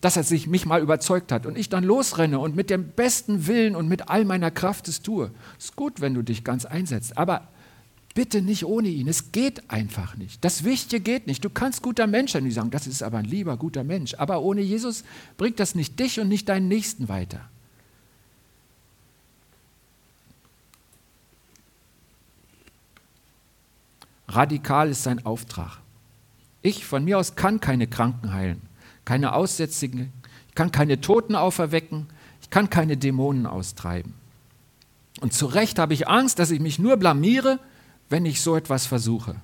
dass 0.00 0.16
er 0.16 0.22
sich 0.22 0.46
mich 0.46 0.64
mal 0.66 0.80
überzeugt 0.80 1.32
hat 1.32 1.46
und 1.46 1.58
ich 1.58 1.68
dann 1.68 1.84
losrenne 1.84 2.38
und 2.38 2.54
mit 2.54 2.70
dem 2.70 2.88
besten 2.88 3.46
Willen 3.46 3.74
und 3.74 3.88
mit 3.88 4.08
all 4.08 4.24
meiner 4.24 4.50
Kraft 4.50 4.88
es 4.88 5.02
tue. 5.02 5.30
Ist 5.58 5.76
gut, 5.76 6.00
wenn 6.00 6.14
du 6.14 6.22
dich 6.22 6.44
ganz 6.44 6.64
einsetzt, 6.64 7.16
aber 7.18 7.48
Bitte 8.18 8.42
nicht 8.42 8.64
ohne 8.64 8.88
ihn. 8.88 9.06
Es 9.06 9.30
geht 9.30 9.70
einfach 9.70 10.16
nicht. 10.16 10.44
Das 10.44 10.64
Wichtige 10.64 11.00
geht 11.00 11.28
nicht. 11.28 11.44
Du 11.44 11.50
kannst 11.50 11.82
guter 11.82 12.08
Mensch 12.08 12.32
sein. 12.32 12.44
Die 12.44 12.50
sagen, 12.50 12.72
das 12.72 12.88
ist 12.88 13.00
aber 13.00 13.18
ein 13.18 13.24
lieber, 13.24 13.56
guter 13.56 13.84
Mensch. 13.84 14.14
Aber 14.14 14.42
ohne 14.42 14.60
Jesus 14.60 15.04
bringt 15.36 15.60
das 15.60 15.76
nicht 15.76 16.00
dich 16.00 16.18
und 16.18 16.26
nicht 16.26 16.48
deinen 16.48 16.66
Nächsten 16.66 17.08
weiter. 17.08 17.48
Radikal 24.26 24.90
ist 24.90 25.04
sein 25.04 25.24
Auftrag. 25.24 25.78
Ich 26.60 26.84
von 26.84 27.04
mir 27.04 27.18
aus 27.20 27.36
kann 27.36 27.60
keine 27.60 27.86
Kranken 27.86 28.32
heilen, 28.32 28.62
keine 29.08 29.32
Aussätzigen, 29.32 30.12
ich 30.48 30.54
kann 30.54 30.70
keine 30.70 31.00
Toten 31.00 31.34
auferwecken, 31.34 32.06
ich 32.42 32.50
kann 32.50 32.68
keine 32.68 32.96
Dämonen 32.96 33.46
austreiben. 33.46 34.14
Und 35.20 35.32
zu 35.32 35.46
Recht 35.46 35.78
habe 35.78 35.94
ich 35.94 36.08
Angst, 36.08 36.38
dass 36.38 36.50
ich 36.50 36.60
mich 36.60 36.78
nur 36.78 36.96
blamiere 36.96 37.58
wenn 38.08 38.24
ich 38.24 38.40
so 38.40 38.56
etwas 38.56 38.86
versuche. 38.86 39.36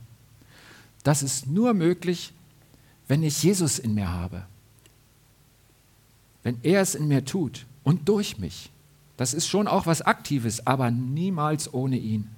Das 1.02 1.22
ist 1.22 1.46
nur 1.46 1.74
möglich, 1.74 2.32
wenn 3.08 3.22
ich 3.22 3.42
Jesus 3.42 3.78
in 3.78 3.94
mir 3.94 4.10
habe. 4.10 4.44
Wenn 6.42 6.58
er 6.62 6.80
es 6.80 6.94
in 6.94 7.08
mir 7.08 7.24
tut 7.24 7.66
und 7.82 8.08
durch 8.08 8.38
mich. 8.38 8.70
Das 9.16 9.34
ist 9.34 9.46
schon 9.46 9.68
auch 9.68 9.86
was 9.86 10.02
Aktives, 10.02 10.66
aber 10.66 10.90
niemals 10.90 11.72
ohne 11.72 11.96
ihn. 11.96 12.33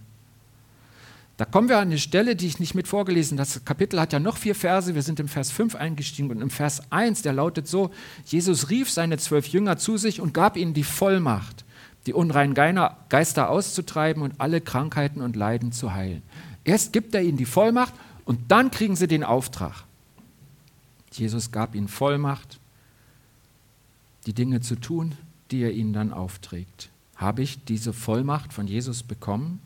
Da 1.37 1.45
kommen 1.45 1.69
wir 1.69 1.77
an 1.77 1.89
eine 1.89 1.99
Stelle, 1.99 2.35
die 2.35 2.47
ich 2.47 2.61
nicht 2.61 2.75
mit 2.75 2.89
vorgelesen 2.89 3.39
habe. 3.39 3.47
Das 3.47 3.65
Kapitel 3.65 4.01
hat 4.01 4.13
ja 4.13 4.21
noch 4.21 4.39
vier 4.39 4.55
Verse. 4.55 4.95
Wir 4.95 5.03
sind 5.03 5.21
im 5.21 5.29
Vers 5.29 5.51
5 5.51 5.75
eingestiegen 5.75 6.31
und 6.31 6.41
im 6.41 6.49
Vers 6.49 6.91
1, 6.91 7.23
der 7.23 7.35
lautet 7.35 7.69
so: 7.69 7.91
Jesus 8.25 8.71
rief 8.71 8.91
seine 8.91 9.19
zwölf 9.19 9.47
Jünger 9.49 9.77
zu 9.77 9.99
sich 9.99 10.21
und 10.21 10.33
gab 10.33 10.57
ihnen 10.57 10.73
die 10.73 10.85
Vollmacht, 10.85 11.67
die 12.07 12.15
unreinen 12.15 12.55
Geister 12.55 13.51
auszutreiben 13.51 14.23
und 14.23 14.41
alle 14.41 14.63
Krankheiten 14.63 15.21
und 15.21 15.37
Leiden 15.37 15.73
zu 15.73 15.93
heilen. 15.93 16.23
Erst 16.65 16.95
gibt 16.95 17.15
er 17.15 17.23
ihnen 17.23 17.37
die 17.37 17.45
Vollmacht 17.45 17.93
und 18.25 18.51
dann 18.51 18.71
kriegen 18.71 18.97
sie 18.97 19.07
den 19.07 19.23
Auftrag. 19.23 19.85
Jesus 21.13 21.53
gab 21.53 21.75
ihnen 21.75 21.89
Vollmacht, 21.89 22.59
die 24.25 24.33
Dinge 24.33 24.63
zu 24.63 24.75
tun, 24.77 25.17
die 25.51 25.63
er 25.63 25.73
ihnen 25.73 25.93
dann 25.93 26.13
aufträgt. 26.15 26.89
Habe 27.15 27.43
ich 27.43 27.63
diese 27.65 27.93
Vollmacht 27.93 28.53
von 28.53 28.67
Jesus 28.67 29.03
bekommen? 29.03 29.61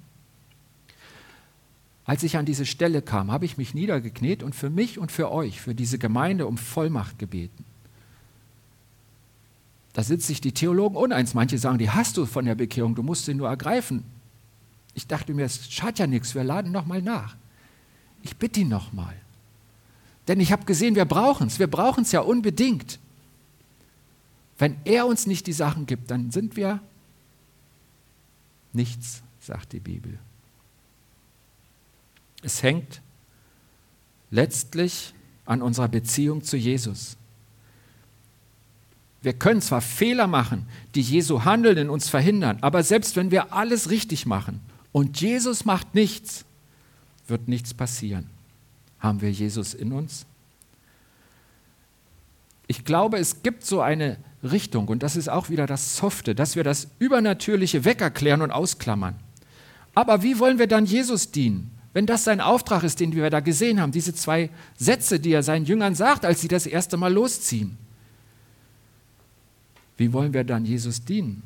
Als 2.11 2.25
ich 2.25 2.37
an 2.37 2.45
diese 2.45 2.67
Stelle 2.67 3.03
kam, 3.03 3.31
habe 3.31 3.45
ich 3.45 3.57
mich 3.57 3.73
niedergekniet 3.73 4.43
und 4.43 4.53
für 4.53 4.69
mich 4.69 4.99
und 4.99 5.13
für 5.13 5.31
euch, 5.31 5.61
für 5.61 5.77
diese 5.77 5.97
Gemeinde 5.97 6.49
um 6.49 6.59
Vollmacht 6.59 7.21
gebeten. 7.21 7.65
Da 9.93 10.03
sind 10.03 10.21
sich 10.21 10.41
die 10.41 10.51
Theologen 10.51 10.97
uneins. 10.97 11.35
Manche 11.35 11.57
sagen, 11.57 11.79
die 11.79 11.89
hast 11.89 12.17
du 12.17 12.27
von 12.27 12.47
der 12.47 12.57
Bekehrung, 12.57 12.97
du 12.97 13.05
musst 13.05 13.27
sie 13.27 13.35
nur 13.35 13.49
ergreifen. 13.49 14.03
Ich 14.95 15.07
dachte 15.07 15.35
mir, 15.35 15.45
es 15.45 15.71
schadet 15.71 16.01
ja 16.01 16.09
nichts, 16.09 16.35
wir 16.35 16.43
laden 16.43 16.73
nochmal 16.73 17.01
nach. 17.01 17.37
Ich 18.25 18.37
bitte 18.37 18.59
ihn 18.59 18.69
nochmal. 18.71 19.15
Denn 20.27 20.41
ich 20.41 20.51
habe 20.51 20.65
gesehen, 20.65 20.97
wir 20.97 21.05
brauchen 21.05 21.47
es. 21.47 21.61
Wir 21.61 21.69
brauchen 21.69 22.03
es 22.03 22.11
ja 22.11 22.23
unbedingt. 22.23 22.99
Wenn 24.59 24.79
er 24.85 25.07
uns 25.07 25.29
nicht 25.29 25.47
die 25.47 25.53
Sachen 25.53 25.87
gibt, 25.87 26.11
dann 26.11 26.33
sind 26.33 26.57
wir 26.57 26.81
nichts, 28.73 29.23
sagt 29.39 29.73
die 29.73 29.79
Bibel. 29.79 30.19
Es 32.43 32.63
hängt 32.63 33.03
letztlich 34.31 35.15
an 35.45 35.63
unserer 35.63 35.89
Beziehung 35.89 36.43
zu 36.43 36.57
Jesus. 36.57 37.17
Wir 39.23 39.35
können 39.35 39.61
zwar 39.61 39.81
Fehler 39.81 40.27
machen, 40.27 40.67
die 40.95 41.03
Jesu 41.03 41.45
Handeln 41.45 41.77
in 41.77 41.91
uns 41.91 42.09
verhindern, 42.09 42.59
aber 42.63 42.83
selbst 42.83 43.17
wenn 43.17 43.31
wir 43.31 43.53
alles 43.53 43.91
richtig 43.91 44.25
machen 44.25 44.61
und 44.93 45.21
Jesus 45.21 45.65
macht 45.65 45.95
nichts, 45.95 46.45
wird 47.27 47.49
nichts 47.49 47.75
passieren. 47.75 48.31
Haben 48.99 49.21
wir 49.21 49.31
Jesus 49.31 49.75
in 49.75 49.93
uns? 49.93 50.27
Ich 52.67 52.85
glaube, 52.85 53.19
es 53.19 53.43
gibt 53.43 53.67
so 53.67 53.81
eine 53.81 54.17
Richtung, 54.43 54.89
und 54.89 55.03
das 55.03 55.17
ist 55.17 55.29
auch 55.29 55.51
wieder 55.51 55.67
das 55.67 55.97
Softe, 55.97 56.35
dass 56.35 56.57
wir 56.57 56.65
das 56.65 56.89
Übernatürliche 56.99 57.85
wegerklären 57.85 58.43
und 58.43 58.53
ausklammern. 58.53 59.17
Aber 59.95 60.23
wie 60.23 60.39
wollen 60.39 60.59
wir 60.59 60.69
dann 60.69 60.87
Jesus 60.87 61.31
dienen, 61.31 61.73
wenn 61.93 62.07
das 62.07 62.25
sein 62.25 62.41
Auftrag 62.41 62.85
ist, 62.85 63.01
den 63.01 63.13
wir 63.13 63.31
da 63.31 63.41
gesehen 63.41 63.81
haben, 63.81 63.93
diese 63.93 64.15
zwei 64.15 64.51
Sätze, 64.77 65.19
die 65.19 65.33
er 65.33 65.43
seinen 65.43 65.65
Jüngern 65.65 65.95
sagt, 65.95 66.25
als 66.25 66.41
sie 66.41 66.49
das 66.49 66.67
erste 66.67 66.97
Mal 66.97 67.13
losziehen? 67.13 67.77
Wie 69.97 70.13
wollen 70.13 70.33
wir 70.33 70.45
dann 70.45 70.65
Jesus 70.65 71.05
dienen? 71.05 71.43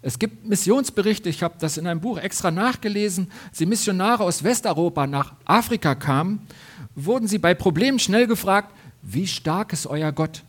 Es 0.00 0.18
gibt 0.18 0.44
Missionsberichte, 0.44 1.28
ich 1.28 1.42
habe 1.44 1.54
das 1.60 1.76
in 1.76 1.86
einem 1.86 2.00
Buch 2.00 2.18
extra 2.18 2.50
nachgelesen, 2.50 3.30
als 3.48 3.58
die 3.58 3.66
Missionare 3.66 4.24
aus 4.24 4.42
Westeuropa 4.42 5.06
nach 5.06 5.34
Afrika 5.44 5.94
kamen, 5.94 6.40
wurden 6.96 7.28
sie 7.28 7.38
bei 7.38 7.54
Problemen 7.54 8.00
schnell 8.00 8.26
gefragt, 8.26 8.74
wie 9.02 9.28
stark 9.28 9.72
ist 9.72 9.86
euer 9.86 10.10
Gott? 10.10 10.42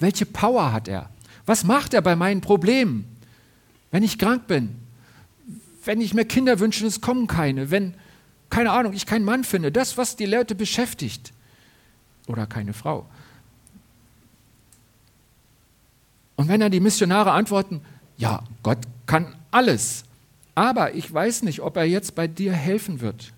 Welche 0.00 0.26
Power 0.26 0.72
hat 0.72 0.88
er? 0.88 1.08
Was 1.46 1.62
macht 1.62 1.94
er 1.94 2.02
bei 2.02 2.16
meinen 2.16 2.40
Problemen? 2.40 3.04
Wenn 3.92 4.02
ich 4.02 4.18
krank 4.18 4.46
bin, 4.48 4.76
wenn 5.84 6.00
ich 6.00 6.14
mir 6.14 6.24
Kinder 6.24 6.58
wünsche, 6.60 6.86
es 6.86 7.00
kommen 7.00 7.26
keine, 7.26 7.70
wenn, 7.70 7.94
keine 8.50 8.72
Ahnung, 8.72 8.92
ich 8.92 9.06
keinen 9.06 9.24
Mann 9.24 9.44
finde, 9.44 9.72
das, 9.72 9.96
was 9.96 10.16
die 10.16 10.26
Leute 10.26 10.54
beschäftigt. 10.54 11.32
Oder 12.26 12.46
keine 12.46 12.72
Frau. 12.72 13.06
Und 16.36 16.48
wenn 16.48 16.60
dann 16.60 16.72
die 16.72 16.80
Missionare 16.80 17.32
antworten, 17.32 17.82
ja, 18.16 18.42
Gott 18.62 18.78
kann 19.06 19.34
alles, 19.50 20.04
aber 20.54 20.94
ich 20.94 21.12
weiß 21.12 21.42
nicht, 21.42 21.60
ob 21.60 21.76
er 21.76 21.84
jetzt 21.84 22.14
bei 22.14 22.26
dir 22.26 22.52
helfen 22.52 23.00
wird. 23.00 23.32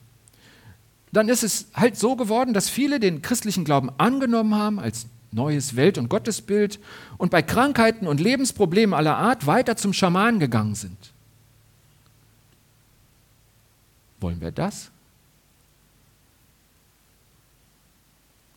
Dann 1.13 1.29
ist 1.29 1.43
es 1.43 1.67
halt 1.75 1.97
so 1.97 2.17
geworden, 2.17 2.55
dass 2.55 2.69
viele 2.69 2.99
den 2.99 3.23
christlichen 3.23 3.65
Glauben 3.65 3.91
angenommen 3.99 4.55
haben 4.55 4.81
als 4.81 5.07
neues 5.31 5.77
Welt- 5.77 5.99
und 5.99 6.09
Gottesbild 6.09 6.79
und 7.19 7.31
bei 7.31 7.43
Krankheiten 7.43 8.07
und 8.07 8.21
Lebensproblemen 8.21 8.95
aller 8.95 9.17
Art 9.17 9.47
weiter 9.47 9.77
zum 9.77 9.93
Schaman 9.93 10.39
gegangen 10.39 10.75
sind. 10.75 11.13
Wollen 14.23 14.41
wir 14.41 14.53
das? 14.53 14.91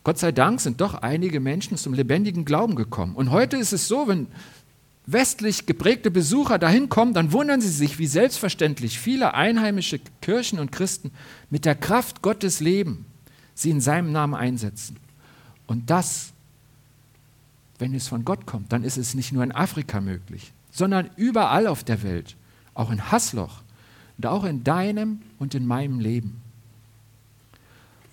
Gott 0.04 0.20
sei 0.20 0.32
Dank 0.32 0.62
sind 0.62 0.82
doch 0.82 0.94
einige 0.94 1.40
Menschen 1.40 1.78
zum 1.78 1.96
lebendigen 1.96 2.46
Glauben 2.46 2.76
gekommen. 2.76 3.16
Und 3.16 3.32
heute 3.32 3.58
ist 3.58 3.74
es 3.74 3.88
so, 3.88 4.08
wenn 4.08 4.28
westlich 5.08 5.66
geprägte 5.66 6.12
Besucher 6.12 6.60
dahin 6.60 6.90
kommen, 6.90 7.16
dann 7.16 7.32
wundern 7.32 7.60
sie 7.60 7.70
sich, 7.70 7.98
wie 7.98 8.06
selbstverständlich 8.06 9.00
viele 9.00 9.34
einheimische 9.34 10.00
Kirchen 10.22 10.60
und 10.60 10.72
Christen 10.72 11.12
mit 11.50 11.66
der 11.66 11.76
Kraft 11.76 12.22
Gottes 12.22 12.60
leben, 12.60 13.08
sie 13.56 13.72
in 13.72 13.82
seinem 13.82 14.12
Namen 14.12 14.36
einsetzen. 14.36 14.98
Und 15.66 15.90
das, 15.90 16.34
wenn 17.80 17.96
es 17.96 18.08
von 18.08 18.26
Gott 18.26 18.46
kommt, 18.46 18.72
dann 18.72 18.84
ist 18.84 18.98
es 18.98 19.16
nicht 19.16 19.32
nur 19.32 19.44
in 19.44 19.52
Afrika 19.52 20.02
möglich, 20.02 20.54
sondern 20.72 21.10
überall 21.16 21.66
auf 21.66 21.84
der 21.84 22.04
Welt, 22.04 22.36
auch 22.76 22.92
in 22.92 23.12
Hasloch 23.12 23.65
und 24.18 24.26
auch 24.26 24.44
in 24.44 24.64
deinem 24.64 25.22
und 25.40 25.56
in 25.56 25.66
meinem 25.66 26.00
Leben. 26.00 26.42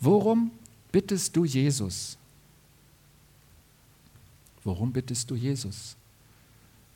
Worum 0.00 0.50
bittest 0.90 1.36
du 1.36 1.44
Jesus? 1.44 2.16
Worum 4.64 4.92
bittest 4.92 5.30
du 5.30 5.34
Jesus? 5.34 5.96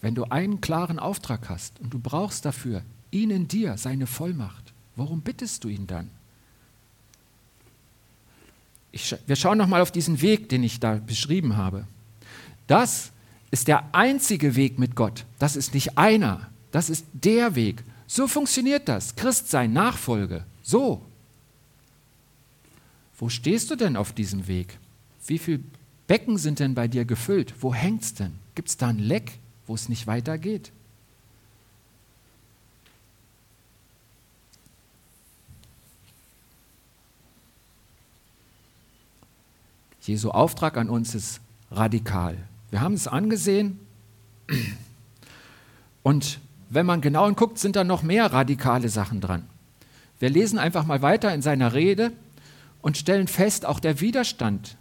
Wenn 0.00 0.14
du 0.14 0.25
einen 0.25 0.60
klaren 0.60 0.98
Auftrag 0.98 1.48
hast 1.48 1.80
und 1.80 1.92
du 1.92 1.98
brauchst 1.98 2.44
dafür 2.44 2.82
ihn 3.10 3.30
in 3.30 3.48
dir, 3.48 3.78
seine 3.78 4.06
Vollmacht, 4.06 4.72
warum 4.94 5.20
bittest 5.20 5.64
du 5.64 5.68
ihn 5.68 5.86
dann? 5.86 6.10
Ich, 8.92 9.14
wir 9.26 9.36
schauen 9.36 9.58
nochmal 9.58 9.82
auf 9.82 9.90
diesen 9.90 10.20
Weg, 10.22 10.48
den 10.48 10.62
ich 10.62 10.80
da 10.80 10.94
beschrieben 10.94 11.56
habe. 11.56 11.86
Das 12.66 13.12
ist 13.50 13.68
der 13.68 13.94
einzige 13.94 14.56
Weg 14.56 14.78
mit 14.78 14.96
Gott. 14.96 15.25
Das 15.38 15.56
ist 15.56 15.75
nicht 15.75 15.98
einer, 15.98 16.50
das 16.72 16.90
ist 16.90 17.06
der 17.12 17.54
Weg. 17.54 17.84
So 18.06 18.28
funktioniert 18.28 18.88
das. 18.88 19.16
Christsein, 19.16 19.72
Nachfolge. 19.72 20.44
So. 20.62 21.02
Wo 23.18 23.28
stehst 23.28 23.70
du 23.70 23.76
denn 23.76 23.96
auf 23.96 24.12
diesem 24.12 24.46
Weg? 24.46 24.78
Wie 25.26 25.38
viele 25.38 25.60
Becken 26.06 26.38
sind 26.38 26.60
denn 26.60 26.75
bei 26.75 26.86
dir 26.86 27.04
gefüllt? 27.04 27.54
Wo 27.60 27.75
hängt 27.75 28.02
es 28.02 28.14
denn? 28.14 28.34
Gibt 28.54 28.68
es 28.68 28.76
da 28.76 28.88
ein 28.88 28.98
Leck? 28.98 29.38
wo 29.66 29.75
es 29.75 29.88
nicht 29.88 30.06
weitergeht. 30.06 30.72
Jesu 40.02 40.30
Auftrag 40.30 40.76
an 40.76 40.88
uns 40.88 41.16
ist 41.16 41.40
radikal. 41.71 42.38
Wir 42.71 42.80
haben 42.80 42.95
es 42.95 43.08
angesehen 43.08 43.80
und 46.04 46.38
wenn 46.69 46.87
man 46.87 47.00
genau 47.00 47.26
hinguckt, 47.26 47.59
sind 47.59 47.76
da 47.76 47.85
noch 47.85 48.02
mehr 48.02 48.33
radikale 48.33 48.89
Sachen 48.89 49.21
dran. 49.21 49.45
Wir 50.19 50.31
lesen 50.31 50.59
einfach 50.59 50.87
mal 50.87 51.02
weiter 51.02 51.33
in 51.35 51.43
seiner 51.43 51.75
Rede 51.75 52.13
und 52.83 52.97
stellen 52.97 53.29
fest, 53.29 53.67
auch 53.67 53.81
der 53.81 54.00
Widerstand 54.00 54.76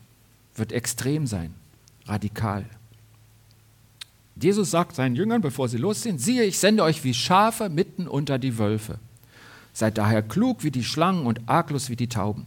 wird 0.55 0.71
extrem 0.71 1.27
sein, 1.27 1.53
radikal. 2.05 2.65
Jesus 4.41 4.71
sagt 4.71 4.95
seinen 4.95 5.15
Jüngern, 5.15 5.41
bevor 5.41 5.69
sie 5.69 5.77
losziehen, 5.77 6.19
siehe, 6.19 6.43
ich 6.43 6.59
sende 6.59 6.83
euch 6.83 7.03
wie 7.03 7.13
Schafe 7.13 7.69
mitten 7.69 8.07
unter 8.07 8.37
die 8.37 8.57
Wölfe. 8.57 8.99
Seid 9.73 9.97
daher 9.97 10.21
klug 10.21 10.63
wie 10.63 10.71
die 10.71 10.83
Schlangen 10.83 11.25
und 11.25 11.41
arglos 11.47 11.89
wie 11.89 11.95
die 11.95 12.09
Tauben. 12.09 12.45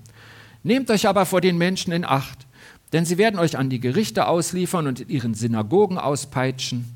Nehmt 0.63 0.91
euch 0.91 1.07
aber 1.07 1.27
vor 1.27 1.41
den 1.41 1.57
Menschen 1.57 1.93
in 1.93 2.05
Acht, 2.05 2.47
denn 2.93 3.05
sie 3.05 3.19
werden 3.19 3.39
euch 3.39 3.57
an 3.57 3.71
die 3.71 3.81
Gerichte 3.81 4.27
ausliefern 4.27 4.87
und 4.87 5.01
in 5.01 5.09
ihren 5.09 5.35
Synagogen 5.35 5.99
auspeitschen. 5.99 6.87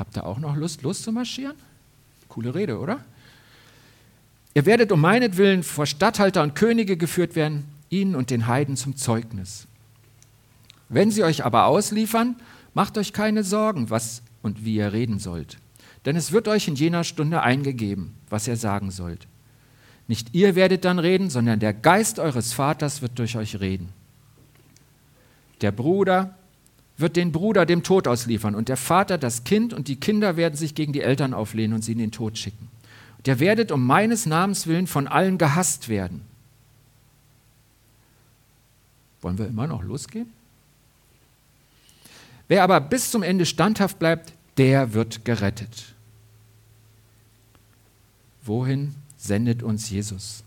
Habt 0.00 0.16
ihr 0.16 0.26
auch 0.26 0.40
noch 0.40 0.56
Lust, 0.56 0.82
loszumarschieren? 0.82 1.54
Coole 2.28 2.54
Rede, 2.54 2.80
oder? 2.80 3.04
Ihr 4.54 4.66
werdet 4.66 4.90
um 4.90 5.00
meinetwillen 5.00 5.62
vor 5.62 5.86
Statthalter 5.86 6.42
und 6.42 6.56
Könige 6.56 6.96
geführt 6.96 7.36
werden, 7.36 7.68
ihnen 7.90 8.16
und 8.16 8.30
den 8.30 8.48
Heiden 8.48 8.76
zum 8.76 8.96
Zeugnis. 8.96 9.68
Wenn 10.88 11.12
sie 11.12 11.22
euch 11.22 11.44
aber 11.44 11.66
ausliefern, 11.66 12.34
Macht 12.74 12.98
euch 12.98 13.12
keine 13.12 13.42
Sorgen, 13.42 13.90
was 13.90 14.22
und 14.42 14.64
wie 14.64 14.76
ihr 14.76 14.92
reden 14.92 15.18
sollt, 15.18 15.58
denn 16.06 16.16
es 16.16 16.32
wird 16.32 16.48
euch 16.48 16.68
in 16.68 16.76
jener 16.76 17.04
Stunde 17.04 17.42
eingegeben, 17.42 18.14
was 18.28 18.46
ihr 18.46 18.56
sagen 18.56 18.90
sollt. 18.90 19.26
Nicht 20.06 20.34
ihr 20.34 20.54
werdet 20.54 20.84
dann 20.84 20.98
reden, 20.98 21.30
sondern 21.30 21.60
der 21.60 21.74
Geist 21.74 22.18
eures 22.18 22.52
Vaters 22.52 23.02
wird 23.02 23.18
durch 23.18 23.36
euch 23.36 23.60
reden. 23.60 23.90
Der 25.60 25.72
Bruder 25.72 26.36
wird 27.00 27.16
den 27.16 27.32
Bruder 27.32 27.66
dem 27.66 27.82
Tod 27.82 28.06
ausliefern 28.06 28.54
und 28.54 28.68
der 28.68 28.76
Vater 28.76 29.18
das 29.18 29.44
Kind 29.44 29.72
und 29.72 29.88
die 29.88 29.96
Kinder 29.96 30.36
werden 30.36 30.56
sich 30.56 30.74
gegen 30.74 30.92
die 30.92 31.02
Eltern 31.02 31.34
auflehnen 31.34 31.74
und 31.74 31.82
sie 31.82 31.92
in 31.92 31.98
den 31.98 32.12
Tod 32.12 32.38
schicken. 32.38 32.68
Und 33.18 33.28
ihr 33.28 33.40
werdet 33.40 33.72
um 33.72 33.86
meines 33.86 34.26
Namens 34.26 34.66
willen 34.66 34.86
von 34.86 35.06
allen 35.06 35.38
gehasst 35.38 35.88
werden. 35.88 36.22
Wollen 39.20 39.38
wir 39.38 39.46
immer 39.46 39.66
noch 39.66 39.82
losgehen? 39.82 40.30
Wer 42.48 42.64
aber 42.64 42.80
bis 42.80 43.10
zum 43.10 43.22
Ende 43.22 43.46
standhaft 43.46 43.98
bleibt, 43.98 44.32
der 44.56 44.94
wird 44.94 45.24
gerettet. 45.24 45.94
Wohin 48.42 48.94
sendet 49.16 49.62
uns 49.62 49.90
Jesus? 49.90 50.42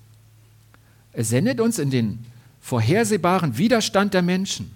Er 1.14 1.24
sendet 1.24 1.62
uns 1.62 1.80
in 1.80 1.92
den 1.92 2.26
vorhersehbaren 2.60 3.58
Widerstand 3.58 4.14
der 4.14 4.24
Menschen. 4.24 4.72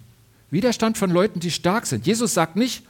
Widerstand 0.50 0.98
von 0.98 1.10
Leuten, 1.10 1.40
die 1.40 1.50
stark 1.50 1.86
sind. 1.86 2.06
Jesus 2.06 2.34
sagt 2.34 2.56
nicht, 2.56 2.84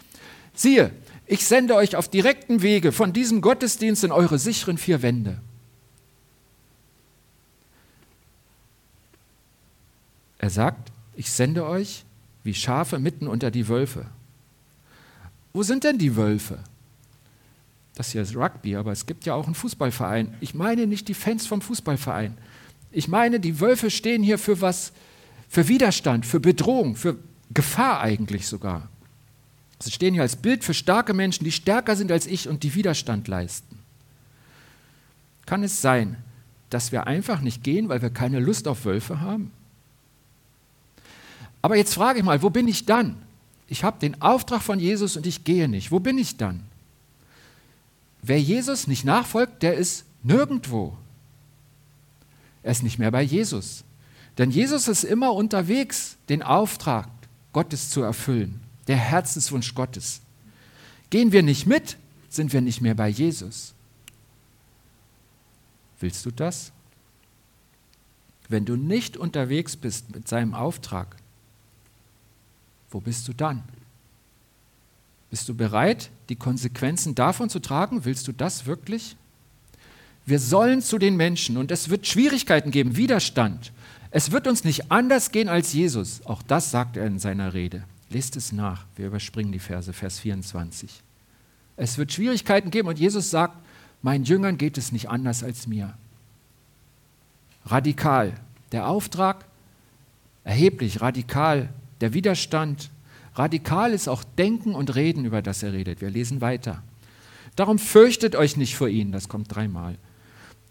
siehe, 0.54 0.92
ich 1.26 1.46
sende 1.46 1.74
euch 1.74 1.96
auf 1.96 2.08
direkten 2.08 2.62
Wege 2.62 2.92
von 2.92 3.12
diesem 3.12 3.40
Gottesdienst 3.40 4.04
in 4.04 4.12
eure 4.12 4.38
sicheren 4.38 4.78
vier 4.78 5.02
Wände. 5.02 5.40
Er 10.38 10.50
sagt, 10.50 10.92
ich 11.16 11.30
sende 11.30 11.66
euch 11.66 12.04
wie 12.44 12.54
Schafe 12.54 12.98
mitten 12.98 13.26
unter 13.26 13.50
die 13.50 13.68
Wölfe. 13.68 14.06
Wo 15.52 15.62
sind 15.62 15.84
denn 15.84 15.98
die 15.98 16.16
Wölfe? 16.16 16.58
Das 17.94 18.12
hier 18.12 18.22
ist 18.22 18.36
Rugby, 18.36 18.76
aber 18.76 18.92
es 18.92 19.06
gibt 19.06 19.26
ja 19.26 19.34
auch 19.34 19.46
einen 19.46 19.56
Fußballverein. 19.56 20.34
Ich 20.40 20.54
meine 20.54 20.86
nicht 20.86 21.08
die 21.08 21.14
Fans 21.14 21.46
vom 21.48 21.60
Fußballverein. 21.60 22.38
Ich 22.92 23.08
meine, 23.08 23.40
die 23.40 23.60
Wölfe 23.60 23.90
stehen 23.90 24.22
hier 24.22 24.38
für 24.38 24.60
was, 24.60 24.92
für 25.48 25.66
Widerstand, 25.66 26.24
für 26.24 26.38
Bedrohung, 26.38 26.94
für 26.94 27.18
Gefahr 27.58 28.00
eigentlich 28.00 28.46
sogar. 28.46 28.88
Sie 29.80 29.90
stehen 29.90 30.14
hier 30.14 30.22
als 30.22 30.36
Bild 30.36 30.62
für 30.62 30.74
starke 30.74 31.12
Menschen, 31.12 31.42
die 31.42 31.50
stärker 31.50 31.96
sind 31.96 32.12
als 32.12 32.26
ich 32.26 32.48
und 32.48 32.62
die 32.62 32.74
Widerstand 32.76 33.26
leisten. 33.26 33.80
Kann 35.44 35.64
es 35.64 35.82
sein, 35.82 36.16
dass 36.70 36.92
wir 36.92 37.08
einfach 37.08 37.40
nicht 37.40 37.64
gehen, 37.64 37.88
weil 37.88 38.00
wir 38.00 38.10
keine 38.10 38.38
Lust 38.38 38.68
auf 38.68 38.84
Wölfe 38.84 39.20
haben? 39.20 39.50
Aber 41.62 41.76
jetzt 41.76 41.94
frage 41.94 42.20
ich 42.20 42.24
mal, 42.24 42.42
wo 42.42 42.50
bin 42.50 42.68
ich 42.68 42.86
dann? 42.86 43.16
ich 43.68 43.84
habe 43.84 43.98
den 44.00 44.20
Auftrag 44.22 44.62
von 44.62 44.80
Jesus 44.80 45.16
und 45.16 45.26
ich 45.26 45.44
gehe 45.44 45.68
nicht. 45.68 45.92
Wo 45.92 46.00
bin 46.00 46.16
ich 46.16 46.36
dann? 46.36 46.64
Wer 48.22 48.40
Jesus 48.40 48.86
nicht 48.86 49.04
nachfolgt, 49.04 49.62
der 49.62 49.74
ist 49.74 50.04
nirgendwo. 50.22 50.96
Er 52.62 52.72
ist 52.72 52.82
nicht 52.82 52.98
mehr 52.98 53.10
bei 53.10 53.22
Jesus. 53.22 53.84
Denn 54.38 54.50
Jesus 54.50 54.88
ist 54.88 55.04
immer 55.04 55.34
unterwegs, 55.34 56.16
den 56.28 56.42
Auftrag 56.42 57.08
Gottes 57.52 57.90
zu 57.90 58.02
erfüllen, 58.02 58.60
der 58.86 58.96
Herzenswunsch 58.96 59.74
Gottes. 59.74 60.20
Gehen 61.10 61.32
wir 61.32 61.42
nicht 61.42 61.66
mit, 61.66 61.96
sind 62.28 62.52
wir 62.52 62.60
nicht 62.60 62.80
mehr 62.80 62.94
bei 62.94 63.08
Jesus. 63.08 63.74
Willst 66.00 66.24
du 66.26 66.30
das? 66.30 66.72
Wenn 68.48 68.64
du 68.64 68.76
nicht 68.76 69.16
unterwegs 69.16 69.76
bist 69.76 70.14
mit 70.14 70.28
seinem 70.28 70.54
Auftrag, 70.54 71.16
wo 72.90 73.00
bist 73.00 73.28
du 73.28 73.32
dann? 73.32 73.62
Bist 75.30 75.48
du 75.48 75.54
bereit, 75.54 76.10
die 76.30 76.36
Konsequenzen 76.36 77.14
davon 77.14 77.50
zu 77.50 77.58
tragen? 77.58 78.04
Willst 78.06 78.26
du 78.28 78.32
das 78.32 78.64
wirklich? 78.64 79.16
Wir 80.24 80.38
sollen 80.38 80.80
zu 80.80 80.98
den 80.98 81.16
Menschen 81.16 81.56
und 81.56 81.70
es 81.70 81.90
wird 81.90 82.06
Schwierigkeiten 82.06 82.70
geben, 82.70 82.96
Widerstand. 82.96 83.72
Es 84.10 84.32
wird 84.32 84.46
uns 84.46 84.64
nicht 84.64 84.90
anders 84.90 85.30
gehen 85.30 85.48
als 85.48 85.72
Jesus. 85.72 86.24
Auch 86.24 86.42
das 86.42 86.70
sagt 86.70 86.96
er 86.96 87.06
in 87.06 87.18
seiner 87.18 87.54
Rede. 87.54 87.84
Lest 88.10 88.36
es 88.36 88.52
nach. 88.52 88.86
Wir 88.96 89.06
überspringen 89.06 89.52
die 89.52 89.58
Verse, 89.58 89.92
Vers 89.92 90.18
24. 90.20 91.02
Es 91.76 91.98
wird 91.98 92.12
Schwierigkeiten 92.12 92.70
geben 92.70 92.88
und 92.88 92.98
Jesus 92.98 93.30
sagt, 93.30 93.56
meinen 94.02 94.24
Jüngern 94.24 94.56
geht 94.56 94.78
es 94.78 94.92
nicht 94.92 95.08
anders 95.10 95.42
als 95.42 95.66
mir. 95.66 95.94
Radikal. 97.66 98.34
Der 98.72 98.88
Auftrag, 98.88 99.44
erheblich, 100.44 101.00
radikal. 101.00 101.68
Der 102.00 102.14
Widerstand, 102.14 102.90
radikal 103.34 103.92
ist 103.92 104.08
auch 104.08 104.24
Denken 104.24 104.74
und 104.74 104.94
Reden, 104.94 105.24
über 105.24 105.42
das 105.42 105.62
er 105.62 105.72
redet. 105.72 106.00
Wir 106.00 106.10
lesen 106.10 106.40
weiter. 106.40 106.82
Darum 107.56 107.78
fürchtet 107.78 108.36
euch 108.36 108.56
nicht 108.56 108.76
vor 108.76 108.88
ihnen, 108.88 109.12
das 109.12 109.28
kommt 109.28 109.54
dreimal. 109.54 109.96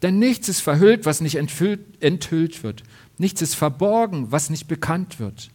Denn 0.02 0.20
nichts 0.20 0.48
ist 0.48 0.62
verhüllt, 0.62 1.06
was 1.06 1.22
nicht 1.22 1.36
enthüllt, 1.36 2.64
wird. 2.64 2.84
Nichts 3.18 3.42
ist 3.42 3.56
verborgen, 3.56 4.32
was 4.32 4.50
nicht 4.50 4.68
bekannt 4.68 5.20
wird. 5.20 5.50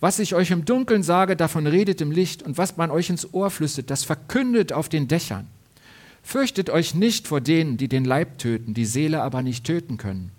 Was 0.00 0.18
ich 0.18 0.34
euch 0.34 0.50
im 0.50 0.64
Dunkeln 0.64 1.02
sage, 1.02 1.36
davon 1.36 1.66
redet 1.66 2.00
im 2.00 2.10
Licht, 2.10 2.42
und 2.42 2.58
was 2.58 2.76
man 2.76 2.90
euch 2.90 3.10
ins 3.10 3.32
Ohr 3.32 3.50
flüstert, 3.50 3.90
das 3.90 4.04
verkündet 4.04 4.72
auf 4.72 4.88
den 4.88 5.08
Dächern. 5.08 5.46
Fürchtet 6.22 6.70
euch 6.70 6.94
nicht 6.94 7.28
vor 7.28 7.42
denen, 7.42 7.76
die 7.76 7.88
den 7.88 8.06
Leib 8.06 8.38
töten, 8.38 8.72
die 8.72 8.86
Seele 8.86 9.22
aber 9.22 9.42
nicht 9.42 9.64
töten 9.64 9.98
können, 9.98 10.32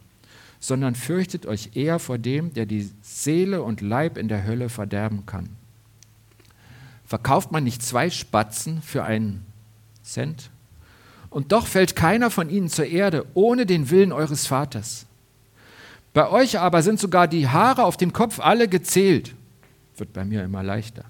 sondern 0.59 0.95
fürchtet 0.95 1.45
euch 1.45 1.71
eher 1.75 1.99
vor 1.99 2.17
dem, 2.17 2.53
der 2.53 2.65
die 2.65 2.89
Seele 3.03 3.61
und 3.61 3.81
Leib 3.81 4.17
in 4.17 4.27
der 4.27 4.45
Hölle 4.45 4.69
verderben 4.69 5.27
kann. 5.27 5.49
Verkauft 7.05 7.51
man 7.51 7.63
nicht 7.63 7.83
zwei 7.83 8.09
Spatzen 8.09 8.81
für 8.81 9.03
einen 9.03 9.45
Cent? 10.03 10.49
Und 11.35 11.51
doch 11.51 11.67
fällt 11.67 11.97
keiner 11.97 12.31
von 12.31 12.49
ihnen 12.49 12.69
zur 12.69 12.85
Erde 12.85 13.25
ohne 13.33 13.65
den 13.65 13.89
Willen 13.89 14.13
eures 14.13 14.47
Vaters. 14.47 15.05
Bei 16.13 16.29
euch 16.29 16.59
aber 16.59 16.81
sind 16.81 16.97
sogar 16.97 17.27
die 17.27 17.49
Haare 17.49 17.83
auf 17.83 17.97
dem 17.97 18.13
Kopf 18.13 18.39
alle 18.39 18.69
gezählt. 18.69 19.35
Wird 19.97 20.13
bei 20.13 20.23
mir 20.23 20.45
immer 20.45 20.63
leichter. 20.63 21.03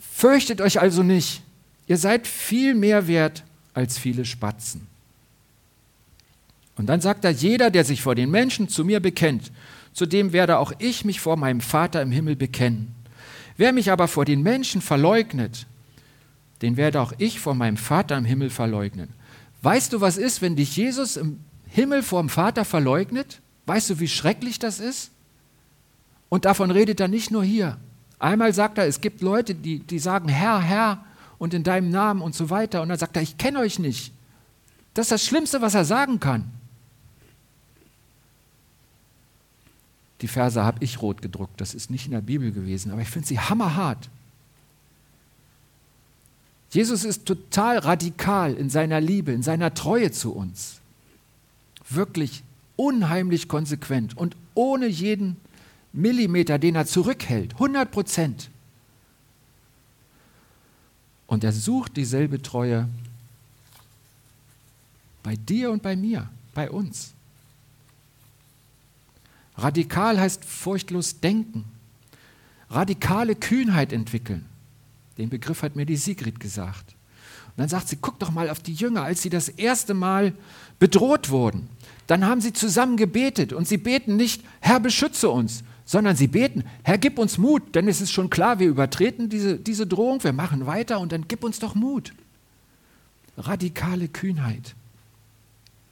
Fürchtet 0.00 0.60
euch 0.60 0.80
also 0.80 1.04
nicht. 1.04 1.44
Ihr 1.86 1.98
seid 1.98 2.26
viel 2.26 2.74
mehr 2.74 3.06
wert 3.06 3.44
als 3.74 3.96
viele 3.96 4.24
Spatzen. 4.24 4.88
Und 6.76 6.86
dann 6.86 7.00
sagt 7.00 7.24
er, 7.24 7.30
jeder, 7.30 7.70
der 7.70 7.84
sich 7.84 8.02
vor 8.02 8.16
den 8.16 8.32
Menschen 8.32 8.68
zu 8.68 8.84
mir 8.84 8.98
bekennt, 8.98 9.52
zu 9.92 10.06
dem 10.06 10.32
werde 10.32 10.58
auch 10.58 10.72
ich 10.80 11.04
mich 11.04 11.20
vor 11.20 11.36
meinem 11.36 11.60
Vater 11.60 12.02
im 12.02 12.10
Himmel 12.10 12.34
bekennen. 12.34 12.92
Wer 13.56 13.72
mich 13.72 13.92
aber 13.92 14.08
vor 14.08 14.24
den 14.24 14.42
Menschen 14.42 14.80
verleugnet, 14.82 15.64
den 16.62 16.76
werde 16.76 17.00
auch 17.00 17.12
ich 17.18 17.40
vor 17.40 17.54
meinem 17.54 17.76
Vater 17.76 18.16
im 18.16 18.24
Himmel 18.24 18.50
verleugnen. 18.50 19.10
Weißt 19.62 19.92
du, 19.92 20.00
was 20.00 20.16
ist, 20.16 20.42
wenn 20.42 20.56
dich 20.56 20.76
Jesus 20.76 21.16
im 21.16 21.40
Himmel 21.66 22.02
vor 22.02 22.22
dem 22.22 22.28
Vater 22.28 22.64
verleugnet? 22.64 23.40
Weißt 23.66 23.90
du, 23.90 24.00
wie 24.00 24.08
schrecklich 24.08 24.58
das 24.58 24.80
ist? 24.80 25.10
Und 26.28 26.44
davon 26.44 26.70
redet 26.70 27.00
er 27.00 27.08
nicht 27.08 27.30
nur 27.30 27.44
hier. 27.44 27.78
Einmal 28.18 28.52
sagt 28.54 28.78
er, 28.78 28.86
es 28.86 29.00
gibt 29.00 29.20
Leute, 29.20 29.54
die, 29.54 29.80
die 29.80 29.98
sagen, 29.98 30.28
Herr, 30.28 30.60
Herr, 30.60 31.04
und 31.38 31.52
in 31.52 31.62
deinem 31.62 31.90
Namen 31.90 32.22
und 32.22 32.34
so 32.34 32.50
weiter. 32.50 32.82
Und 32.82 32.88
dann 32.88 32.98
sagt 32.98 33.16
er, 33.16 33.22
ich 33.22 33.36
kenne 33.36 33.58
euch 33.58 33.78
nicht. 33.78 34.12
Das 34.94 35.06
ist 35.06 35.12
das 35.12 35.26
Schlimmste, 35.26 35.60
was 35.60 35.74
er 35.74 35.84
sagen 35.84 36.20
kann. 36.20 36.50
Die 40.22 40.28
Verse 40.28 40.64
habe 40.64 40.82
ich 40.82 41.02
rot 41.02 41.20
gedruckt, 41.20 41.60
das 41.60 41.74
ist 41.74 41.90
nicht 41.90 42.06
in 42.06 42.12
der 42.12 42.22
Bibel 42.22 42.50
gewesen, 42.50 42.90
aber 42.90 43.02
ich 43.02 43.08
finde 43.08 43.28
sie 43.28 43.38
hammerhart. 43.38 44.08
Jesus 46.76 47.04
ist 47.04 47.24
total 47.24 47.78
radikal 47.78 48.52
in 48.52 48.68
seiner 48.68 49.00
Liebe, 49.00 49.32
in 49.32 49.42
seiner 49.42 49.72
Treue 49.72 50.12
zu 50.12 50.34
uns. 50.34 50.82
Wirklich 51.88 52.42
unheimlich 52.76 53.48
konsequent 53.48 54.14
und 54.14 54.36
ohne 54.54 54.86
jeden 54.86 55.38
Millimeter, 55.94 56.58
den 56.58 56.74
er 56.74 56.84
zurückhält. 56.84 57.54
100 57.54 57.90
Prozent. 57.90 58.50
Und 61.26 61.44
er 61.44 61.52
sucht 61.52 61.96
dieselbe 61.96 62.42
Treue 62.42 62.86
bei 65.22 65.34
dir 65.34 65.70
und 65.70 65.82
bei 65.82 65.96
mir, 65.96 66.28
bei 66.52 66.70
uns. 66.70 67.14
Radikal 69.56 70.20
heißt 70.20 70.44
furchtlos 70.44 71.20
denken, 71.20 71.64
radikale 72.68 73.34
Kühnheit 73.34 73.94
entwickeln. 73.94 74.44
Den 75.18 75.30
Begriff 75.30 75.62
hat 75.62 75.76
mir 75.76 75.86
die 75.86 75.96
Sigrid 75.96 76.40
gesagt. 76.40 76.94
Und 77.48 77.58
dann 77.62 77.68
sagt 77.68 77.88
sie, 77.88 77.96
guck 78.00 78.18
doch 78.18 78.30
mal 78.30 78.50
auf 78.50 78.60
die 78.60 78.74
Jünger, 78.74 79.02
als 79.02 79.22
sie 79.22 79.30
das 79.30 79.48
erste 79.48 79.94
Mal 79.94 80.34
bedroht 80.78 81.30
wurden. 81.30 81.68
Dann 82.06 82.26
haben 82.26 82.40
sie 82.40 82.52
zusammen 82.52 82.96
gebetet 82.96 83.52
und 83.52 83.66
sie 83.66 83.78
beten 83.78 84.16
nicht, 84.16 84.44
Herr, 84.60 84.78
beschütze 84.78 85.30
uns, 85.30 85.64
sondern 85.84 86.16
sie 86.16 86.26
beten, 86.26 86.64
Herr, 86.82 86.98
gib 86.98 87.18
uns 87.18 87.38
Mut, 87.38 87.74
denn 87.74 87.88
es 87.88 88.00
ist 88.00 88.12
schon 88.12 88.28
klar, 88.28 88.58
wir 88.58 88.68
übertreten 88.68 89.28
diese, 89.28 89.56
diese 89.56 89.86
Drohung, 89.86 90.22
wir 90.22 90.32
machen 90.32 90.66
weiter 90.66 91.00
und 91.00 91.12
dann 91.12 91.26
gib 91.26 91.42
uns 91.42 91.58
doch 91.58 91.74
Mut. 91.74 92.12
Radikale 93.38 94.08
Kühnheit. 94.08 94.74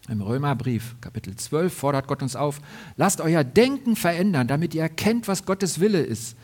Im 0.08 0.20
Römerbrief, 0.20 0.96
Kapitel 1.00 1.34
12, 1.34 1.72
fordert 1.72 2.06
Gott 2.08 2.22
uns 2.22 2.36
auf, 2.36 2.60
lasst 2.96 3.22
euer 3.22 3.42
Denken 3.42 3.96
verändern, 3.96 4.46
damit 4.46 4.74
ihr 4.74 4.82
erkennt, 4.82 5.28
was 5.28 5.46
Gottes 5.46 5.80
Wille 5.80 6.02
ist, 6.02 6.36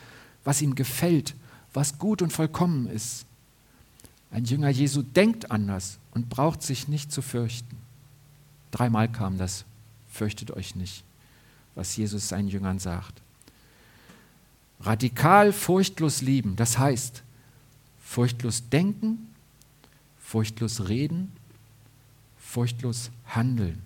was 0.43 0.63
ihm 0.63 0.73
gefällt, 0.73 1.35
was 1.73 1.97
gut 1.97 2.21
und 2.21 2.33
vollkommen 2.33 2.87
ist. 2.87 3.25
Ein 4.29 4.45
Jünger 4.45 4.69
Jesu 4.69 5.01
denkt 5.01 5.51
anders 5.51 5.99
und 6.11 6.29
braucht 6.29 6.61
sich 6.61 6.87
nicht 6.87 7.11
zu 7.11 7.21
fürchten. 7.21 7.77
Dreimal 8.71 9.11
kam 9.11 9.37
das, 9.37 9.65
fürchtet 10.09 10.51
euch 10.51 10.75
nicht, 10.75 11.03
was 11.75 11.95
Jesus 11.95 12.29
seinen 12.29 12.47
Jüngern 12.47 12.79
sagt. 12.79 13.21
Radikal 14.79 15.53
furchtlos 15.53 16.21
lieben, 16.21 16.55
das 16.55 16.77
heißt, 16.77 17.23
furchtlos 18.03 18.67
denken, 18.69 19.27
furchtlos 20.19 20.87
reden, 20.87 21.31
furchtlos 22.39 23.11
handeln. 23.27 23.81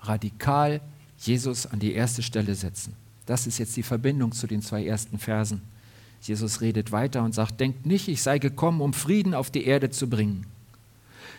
Radikal 0.00 0.80
Jesus 1.18 1.66
an 1.66 1.80
die 1.80 1.92
erste 1.92 2.22
Stelle 2.22 2.54
setzen. 2.54 2.94
Das 3.28 3.46
ist 3.46 3.58
jetzt 3.58 3.76
die 3.76 3.82
Verbindung 3.82 4.32
zu 4.32 4.46
den 4.46 4.62
zwei 4.62 4.86
ersten 4.86 5.18
Versen. 5.18 5.60
Jesus 6.22 6.62
redet 6.62 6.92
weiter 6.92 7.22
und 7.22 7.34
sagt, 7.34 7.60
denkt 7.60 7.84
nicht, 7.84 8.08
ich 8.08 8.22
sei 8.22 8.38
gekommen, 8.38 8.80
um 8.80 8.94
Frieden 8.94 9.34
auf 9.34 9.50
die 9.50 9.66
Erde 9.66 9.90
zu 9.90 10.08
bringen. 10.08 10.46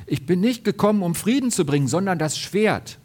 Ich 0.05 0.27
bin 0.27 0.39
nicht 0.39 0.63
gekommen, 0.63 1.01
um 1.01 1.15
Frieden 1.15 1.49
zu 1.49 1.65
bringen, 1.65 1.87
sondern 1.87 2.19
das 2.19 2.37
Schwert. 2.37 2.99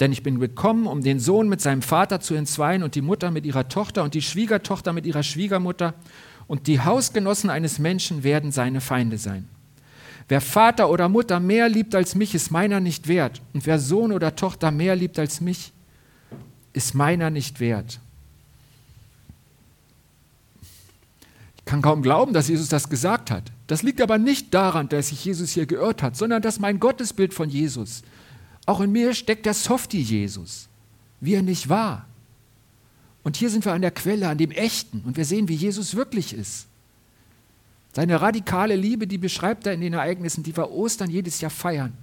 Denn 0.00 0.10
ich 0.10 0.24
bin 0.24 0.40
gekommen, 0.40 0.88
um 0.88 1.00
den 1.00 1.20
Sohn 1.20 1.48
mit 1.48 1.60
seinem 1.60 1.82
Vater 1.82 2.18
zu 2.18 2.34
entzweien 2.34 2.82
und 2.82 2.96
die 2.96 3.02
Mutter 3.02 3.30
mit 3.30 3.46
ihrer 3.46 3.68
Tochter 3.68 4.02
und 4.02 4.14
die 4.14 4.22
Schwiegertochter 4.22 4.92
mit 4.92 5.06
ihrer 5.06 5.22
Schwiegermutter 5.22 5.94
und 6.48 6.66
die 6.66 6.80
Hausgenossen 6.80 7.50
eines 7.50 7.78
Menschen 7.78 8.24
werden 8.24 8.50
seine 8.50 8.80
Feinde 8.80 9.16
sein. 9.16 9.48
Wer 10.26 10.40
Vater 10.40 10.90
oder 10.90 11.08
Mutter 11.08 11.38
mehr 11.38 11.68
liebt 11.68 11.94
als 11.94 12.16
mich, 12.16 12.34
ist 12.34 12.50
meiner 12.50 12.80
nicht 12.80 13.06
wert. 13.06 13.42
Und 13.54 13.64
wer 13.64 13.78
Sohn 13.78 14.10
oder 14.10 14.34
Tochter 14.34 14.72
mehr 14.72 14.96
liebt 14.96 15.20
als 15.20 15.40
mich, 15.40 15.72
ist 16.72 16.94
meiner 16.94 17.30
nicht 17.30 17.60
wert. 17.60 18.00
Ich 21.56 21.64
kann 21.64 21.82
kaum 21.82 22.02
glauben, 22.02 22.32
dass 22.32 22.48
Jesus 22.48 22.68
das 22.68 22.88
gesagt 22.88 23.30
hat. 23.30 23.52
Das 23.66 23.82
liegt 23.82 24.00
aber 24.00 24.16
nicht 24.16 24.54
daran, 24.54 24.88
dass 24.88 25.08
sich 25.08 25.24
Jesus 25.24 25.50
hier 25.50 25.66
geirrt 25.66 26.02
hat, 26.02 26.16
sondern 26.16 26.40
dass 26.40 26.58
mein 26.58 26.80
Gottesbild 26.80 27.34
von 27.34 27.50
Jesus 27.50 28.02
auch 28.68 28.80
in 28.80 28.92
mir 28.92 29.14
steckt 29.14 29.46
der 29.46 29.54
Softie 29.54 30.02
Jesus, 30.02 30.68
wie 31.20 31.32
er 31.32 31.42
nicht 31.42 31.70
war. 31.70 32.04
Und 33.22 33.38
hier 33.38 33.48
sind 33.48 33.64
wir 33.64 33.72
an 33.72 33.80
der 33.80 33.90
Quelle, 33.90 34.28
an 34.28 34.36
dem 34.36 34.50
Echten 34.50 35.00
und 35.06 35.16
wir 35.16 35.24
sehen, 35.24 35.48
wie 35.48 35.54
Jesus 35.54 35.94
wirklich 35.94 36.34
ist. 36.34 36.66
Seine 37.94 38.20
radikale 38.20 38.76
Liebe, 38.76 39.06
die 39.06 39.16
beschreibt 39.16 39.66
er 39.66 39.72
in 39.72 39.80
den 39.80 39.94
Ereignissen, 39.94 40.42
die 40.42 40.54
wir 40.54 40.70
Ostern 40.70 41.08
jedes 41.08 41.40
Jahr 41.40 41.50
feiern. 41.50 41.96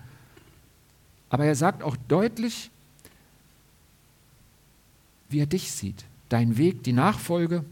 Aber 1.30 1.46
er 1.46 1.54
sagt 1.54 1.84
auch 1.84 1.96
deutlich, 2.08 2.72
wie 5.36 5.42
er 5.42 5.48
dich 5.48 5.70
sieht, 5.70 6.06
deinen 6.30 6.56
Weg, 6.56 6.84
die 6.84 6.94
Nachfolge. 6.94 7.66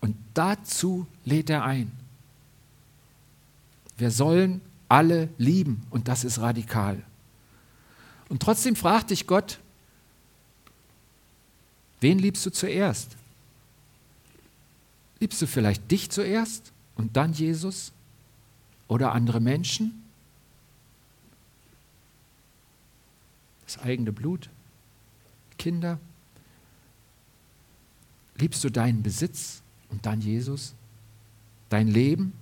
Und 0.00 0.14
dazu 0.32 1.08
lädt 1.24 1.50
er 1.50 1.64
ein. 1.64 1.90
Wir 3.98 4.12
sollen 4.12 4.60
alle 4.88 5.28
lieben 5.38 5.84
und 5.90 6.06
das 6.06 6.22
ist 6.22 6.38
radikal. 6.38 7.02
Und 8.28 8.42
trotzdem 8.42 8.76
fragt 8.76 9.10
dich 9.10 9.26
Gott, 9.26 9.58
wen 12.00 12.20
liebst 12.20 12.46
du 12.46 12.50
zuerst? 12.50 13.16
Liebst 15.18 15.42
du 15.42 15.48
vielleicht 15.48 15.90
dich 15.90 16.10
zuerst 16.10 16.70
und 16.94 17.16
dann 17.16 17.32
Jesus 17.32 17.90
oder 18.86 19.10
andere 19.10 19.40
Menschen? 19.40 20.04
Das 23.66 23.80
eigene 23.80 24.12
Blut, 24.12 24.48
Kinder? 25.58 25.98
Liebst 28.36 28.64
du 28.64 28.70
deinen 28.70 29.02
Besitz 29.02 29.62
Und 29.90 30.06
dann 30.06 30.20
Jesus? 30.20 30.74
Dein 31.68 31.88
Leben? 31.88 32.32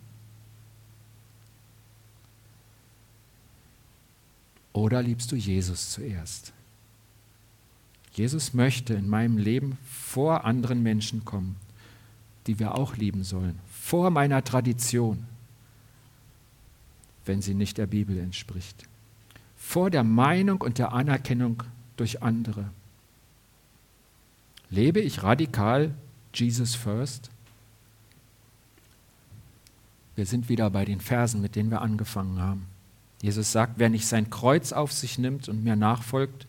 Oder 4.72 5.03
liebst 5.03 5.33
du 5.33 5.37
Jesus 5.37 5.90
zuerst? 5.90 6.53
Jesus 8.12 8.55
möchte 8.55 8.94
in 8.94 9.09
meinem 9.09 9.38
Leben 9.38 9.79
vor 9.85 10.44
anderen 10.44 10.83
Menschen 10.83 11.24
kommen, 11.24 11.57
die 12.46 12.59
wir 12.59 12.76
auch 12.76 12.96
lieben 12.96 13.24
sollen, 13.24 13.59
vor 13.70 14.11
meiner 14.11 14.42
Tradition, 14.42 15.26
wenn 17.24 17.42
sie 17.42 17.55
nicht 17.55 17.79
der 17.79 17.87
Bibel 17.87 18.18
entspricht, 18.18 18.88
vor 19.57 19.90
der 19.90 20.05
Meinung 20.05 20.61
und 20.61 20.79
der 20.79 20.92
Anerkennung 20.92 21.62
durch 21.96 22.22
andere. 22.22 22.70
Lebe 24.71 25.01
ich 25.01 25.23
radikal 25.23 25.93
Jesus 26.33 26.77
First? 26.77 27.31
Wir 30.15 30.27
sind 30.27 30.49
wieder 30.49 30.71
bei 30.71 30.85
den 30.85 31.01
Versen, 31.01 31.41
mit 31.41 31.57
denen 31.57 31.71
wir 31.71 31.83
angefangen 31.83 32.41
haben. 32.41 32.67
Jesus 33.21 33.53
sagt, 33.53 33.75
wer 33.77 33.89
nicht 33.89 34.07
sein 34.07 34.31
Kreuz 34.31 34.73
auf 34.73 34.93
sich 34.93 35.19
nimmt 35.19 35.49
und 35.49 35.65
mir 35.65 35.77
nachfolgt, 35.77 36.47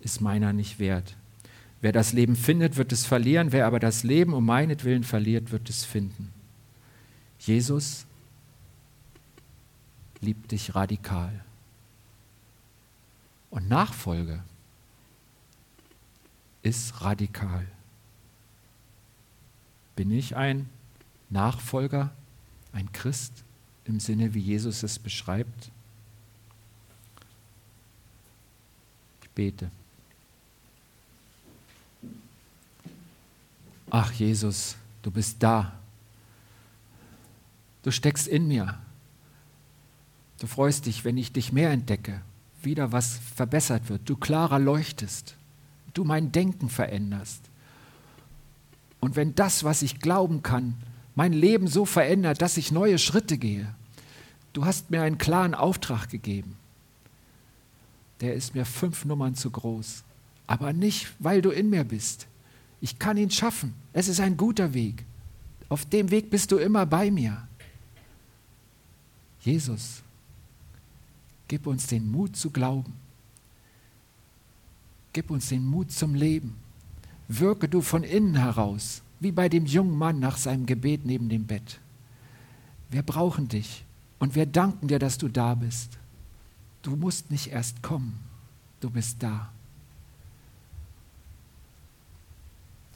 ist 0.00 0.20
meiner 0.20 0.52
nicht 0.52 0.78
wert. 0.78 1.16
Wer 1.80 1.92
das 1.92 2.12
Leben 2.12 2.36
findet, 2.36 2.76
wird 2.76 2.92
es 2.92 3.04
verlieren, 3.04 3.52
wer 3.52 3.66
aber 3.66 3.78
das 3.78 4.02
Leben 4.02 4.32
um 4.32 4.46
meinetwillen 4.46 5.04
verliert, 5.04 5.50
wird 5.52 5.68
es 5.68 5.84
finden. 5.84 6.32
Jesus 7.38 8.06
liebt 10.20 10.52
dich 10.52 10.74
radikal. 10.74 11.44
Und 13.50 13.68
Nachfolge 13.68 14.42
ist 16.66 17.00
radikal. 17.00 17.64
Bin 19.94 20.10
ich 20.10 20.34
ein 20.34 20.68
Nachfolger, 21.30 22.10
ein 22.72 22.90
Christ 22.90 23.44
im 23.84 24.00
Sinne, 24.00 24.34
wie 24.34 24.40
Jesus 24.40 24.82
es 24.82 24.98
beschreibt? 24.98 25.70
Ich 29.22 29.30
bete. 29.30 29.70
Ach 33.88 34.10
Jesus, 34.12 34.74
du 35.02 35.12
bist 35.12 35.36
da. 35.38 35.78
Du 37.84 37.92
steckst 37.92 38.26
in 38.26 38.48
mir. 38.48 38.76
Du 40.40 40.48
freust 40.48 40.86
dich, 40.86 41.04
wenn 41.04 41.16
ich 41.16 41.32
dich 41.32 41.52
mehr 41.52 41.70
entdecke, 41.70 42.20
wieder 42.60 42.90
was 42.90 43.18
verbessert 43.36 43.88
wird, 43.88 44.08
du 44.08 44.16
klarer 44.16 44.58
leuchtest, 44.58 45.36
du 45.96 46.04
mein 46.04 46.32
Denken 46.32 46.68
veränderst. 46.68 47.42
Und 49.00 49.16
wenn 49.16 49.34
das, 49.34 49.64
was 49.64 49.82
ich 49.82 50.00
glauben 50.00 50.42
kann, 50.42 50.74
mein 51.14 51.32
Leben 51.32 51.68
so 51.68 51.84
verändert, 51.84 52.42
dass 52.42 52.56
ich 52.56 52.72
neue 52.72 52.98
Schritte 52.98 53.38
gehe, 53.38 53.74
du 54.52 54.64
hast 54.64 54.90
mir 54.90 55.02
einen 55.02 55.18
klaren 55.18 55.54
Auftrag 55.54 56.08
gegeben. 56.08 56.56
Der 58.20 58.34
ist 58.34 58.54
mir 58.54 58.64
fünf 58.64 59.04
Nummern 59.04 59.34
zu 59.34 59.50
groß, 59.50 60.02
aber 60.46 60.72
nicht, 60.72 61.08
weil 61.18 61.42
du 61.42 61.50
in 61.50 61.70
mir 61.70 61.84
bist, 61.84 62.26
ich 62.80 62.98
kann 62.98 63.16
ihn 63.16 63.30
schaffen. 63.30 63.74
Es 63.92 64.08
ist 64.08 64.20
ein 64.20 64.36
guter 64.36 64.74
Weg. 64.74 65.04
Auf 65.68 65.84
dem 65.86 66.10
Weg 66.10 66.30
bist 66.30 66.52
du 66.52 66.58
immer 66.58 66.86
bei 66.86 67.10
mir. 67.10 67.48
Jesus, 69.40 70.02
gib 71.48 71.66
uns 71.66 71.86
den 71.86 72.10
Mut 72.10 72.36
zu 72.36 72.50
glauben. 72.50 72.92
Gib 75.16 75.30
uns 75.30 75.48
den 75.48 75.64
Mut 75.64 75.90
zum 75.90 76.14
Leben. 76.14 76.58
Wirke 77.26 77.70
du 77.70 77.80
von 77.80 78.04
innen 78.04 78.34
heraus, 78.34 79.00
wie 79.18 79.32
bei 79.32 79.48
dem 79.48 79.64
jungen 79.64 79.96
Mann 79.96 80.20
nach 80.20 80.36
seinem 80.36 80.66
Gebet 80.66 81.06
neben 81.06 81.30
dem 81.30 81.46
Bett. 81.46 81.80
Wir 82.90 83.02
brauchen 83.02 83.48
dich 83.48 83.86
und 84.18 84.34
wir 84.34 84.44
danken 84.44 84.88
dir, 84.88 84.98
dass 84.98 85.16
du 85.16 85.28
da 85.28 85.54
bist. 85.54 85.96
Du 86.82 86.96
musst 86.96 87.30
nicht 87.30 87.46
erst 87.46 87.82
kommen, 87.82 88.18
du 88.80 88.90
bist 88.90 89.22
da. 89.22 89.50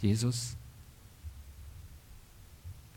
Jesus, 0.02 0.56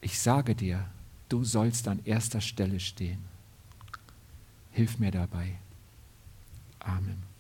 ich 0.02 0.20
sage 0.20 0.54
dir, 0.54 0.86
du 1.30 1.46
sollst 1.46 1.88
an 1.88 2.02
erster 2.04 2.42
Stelle 2.42 2.82
stehen. 2.82 3.20
Hilf 4.72 5.00
mir 5.00 5.12
dabei. 5.12 5.56
Amen. 6.80 7.33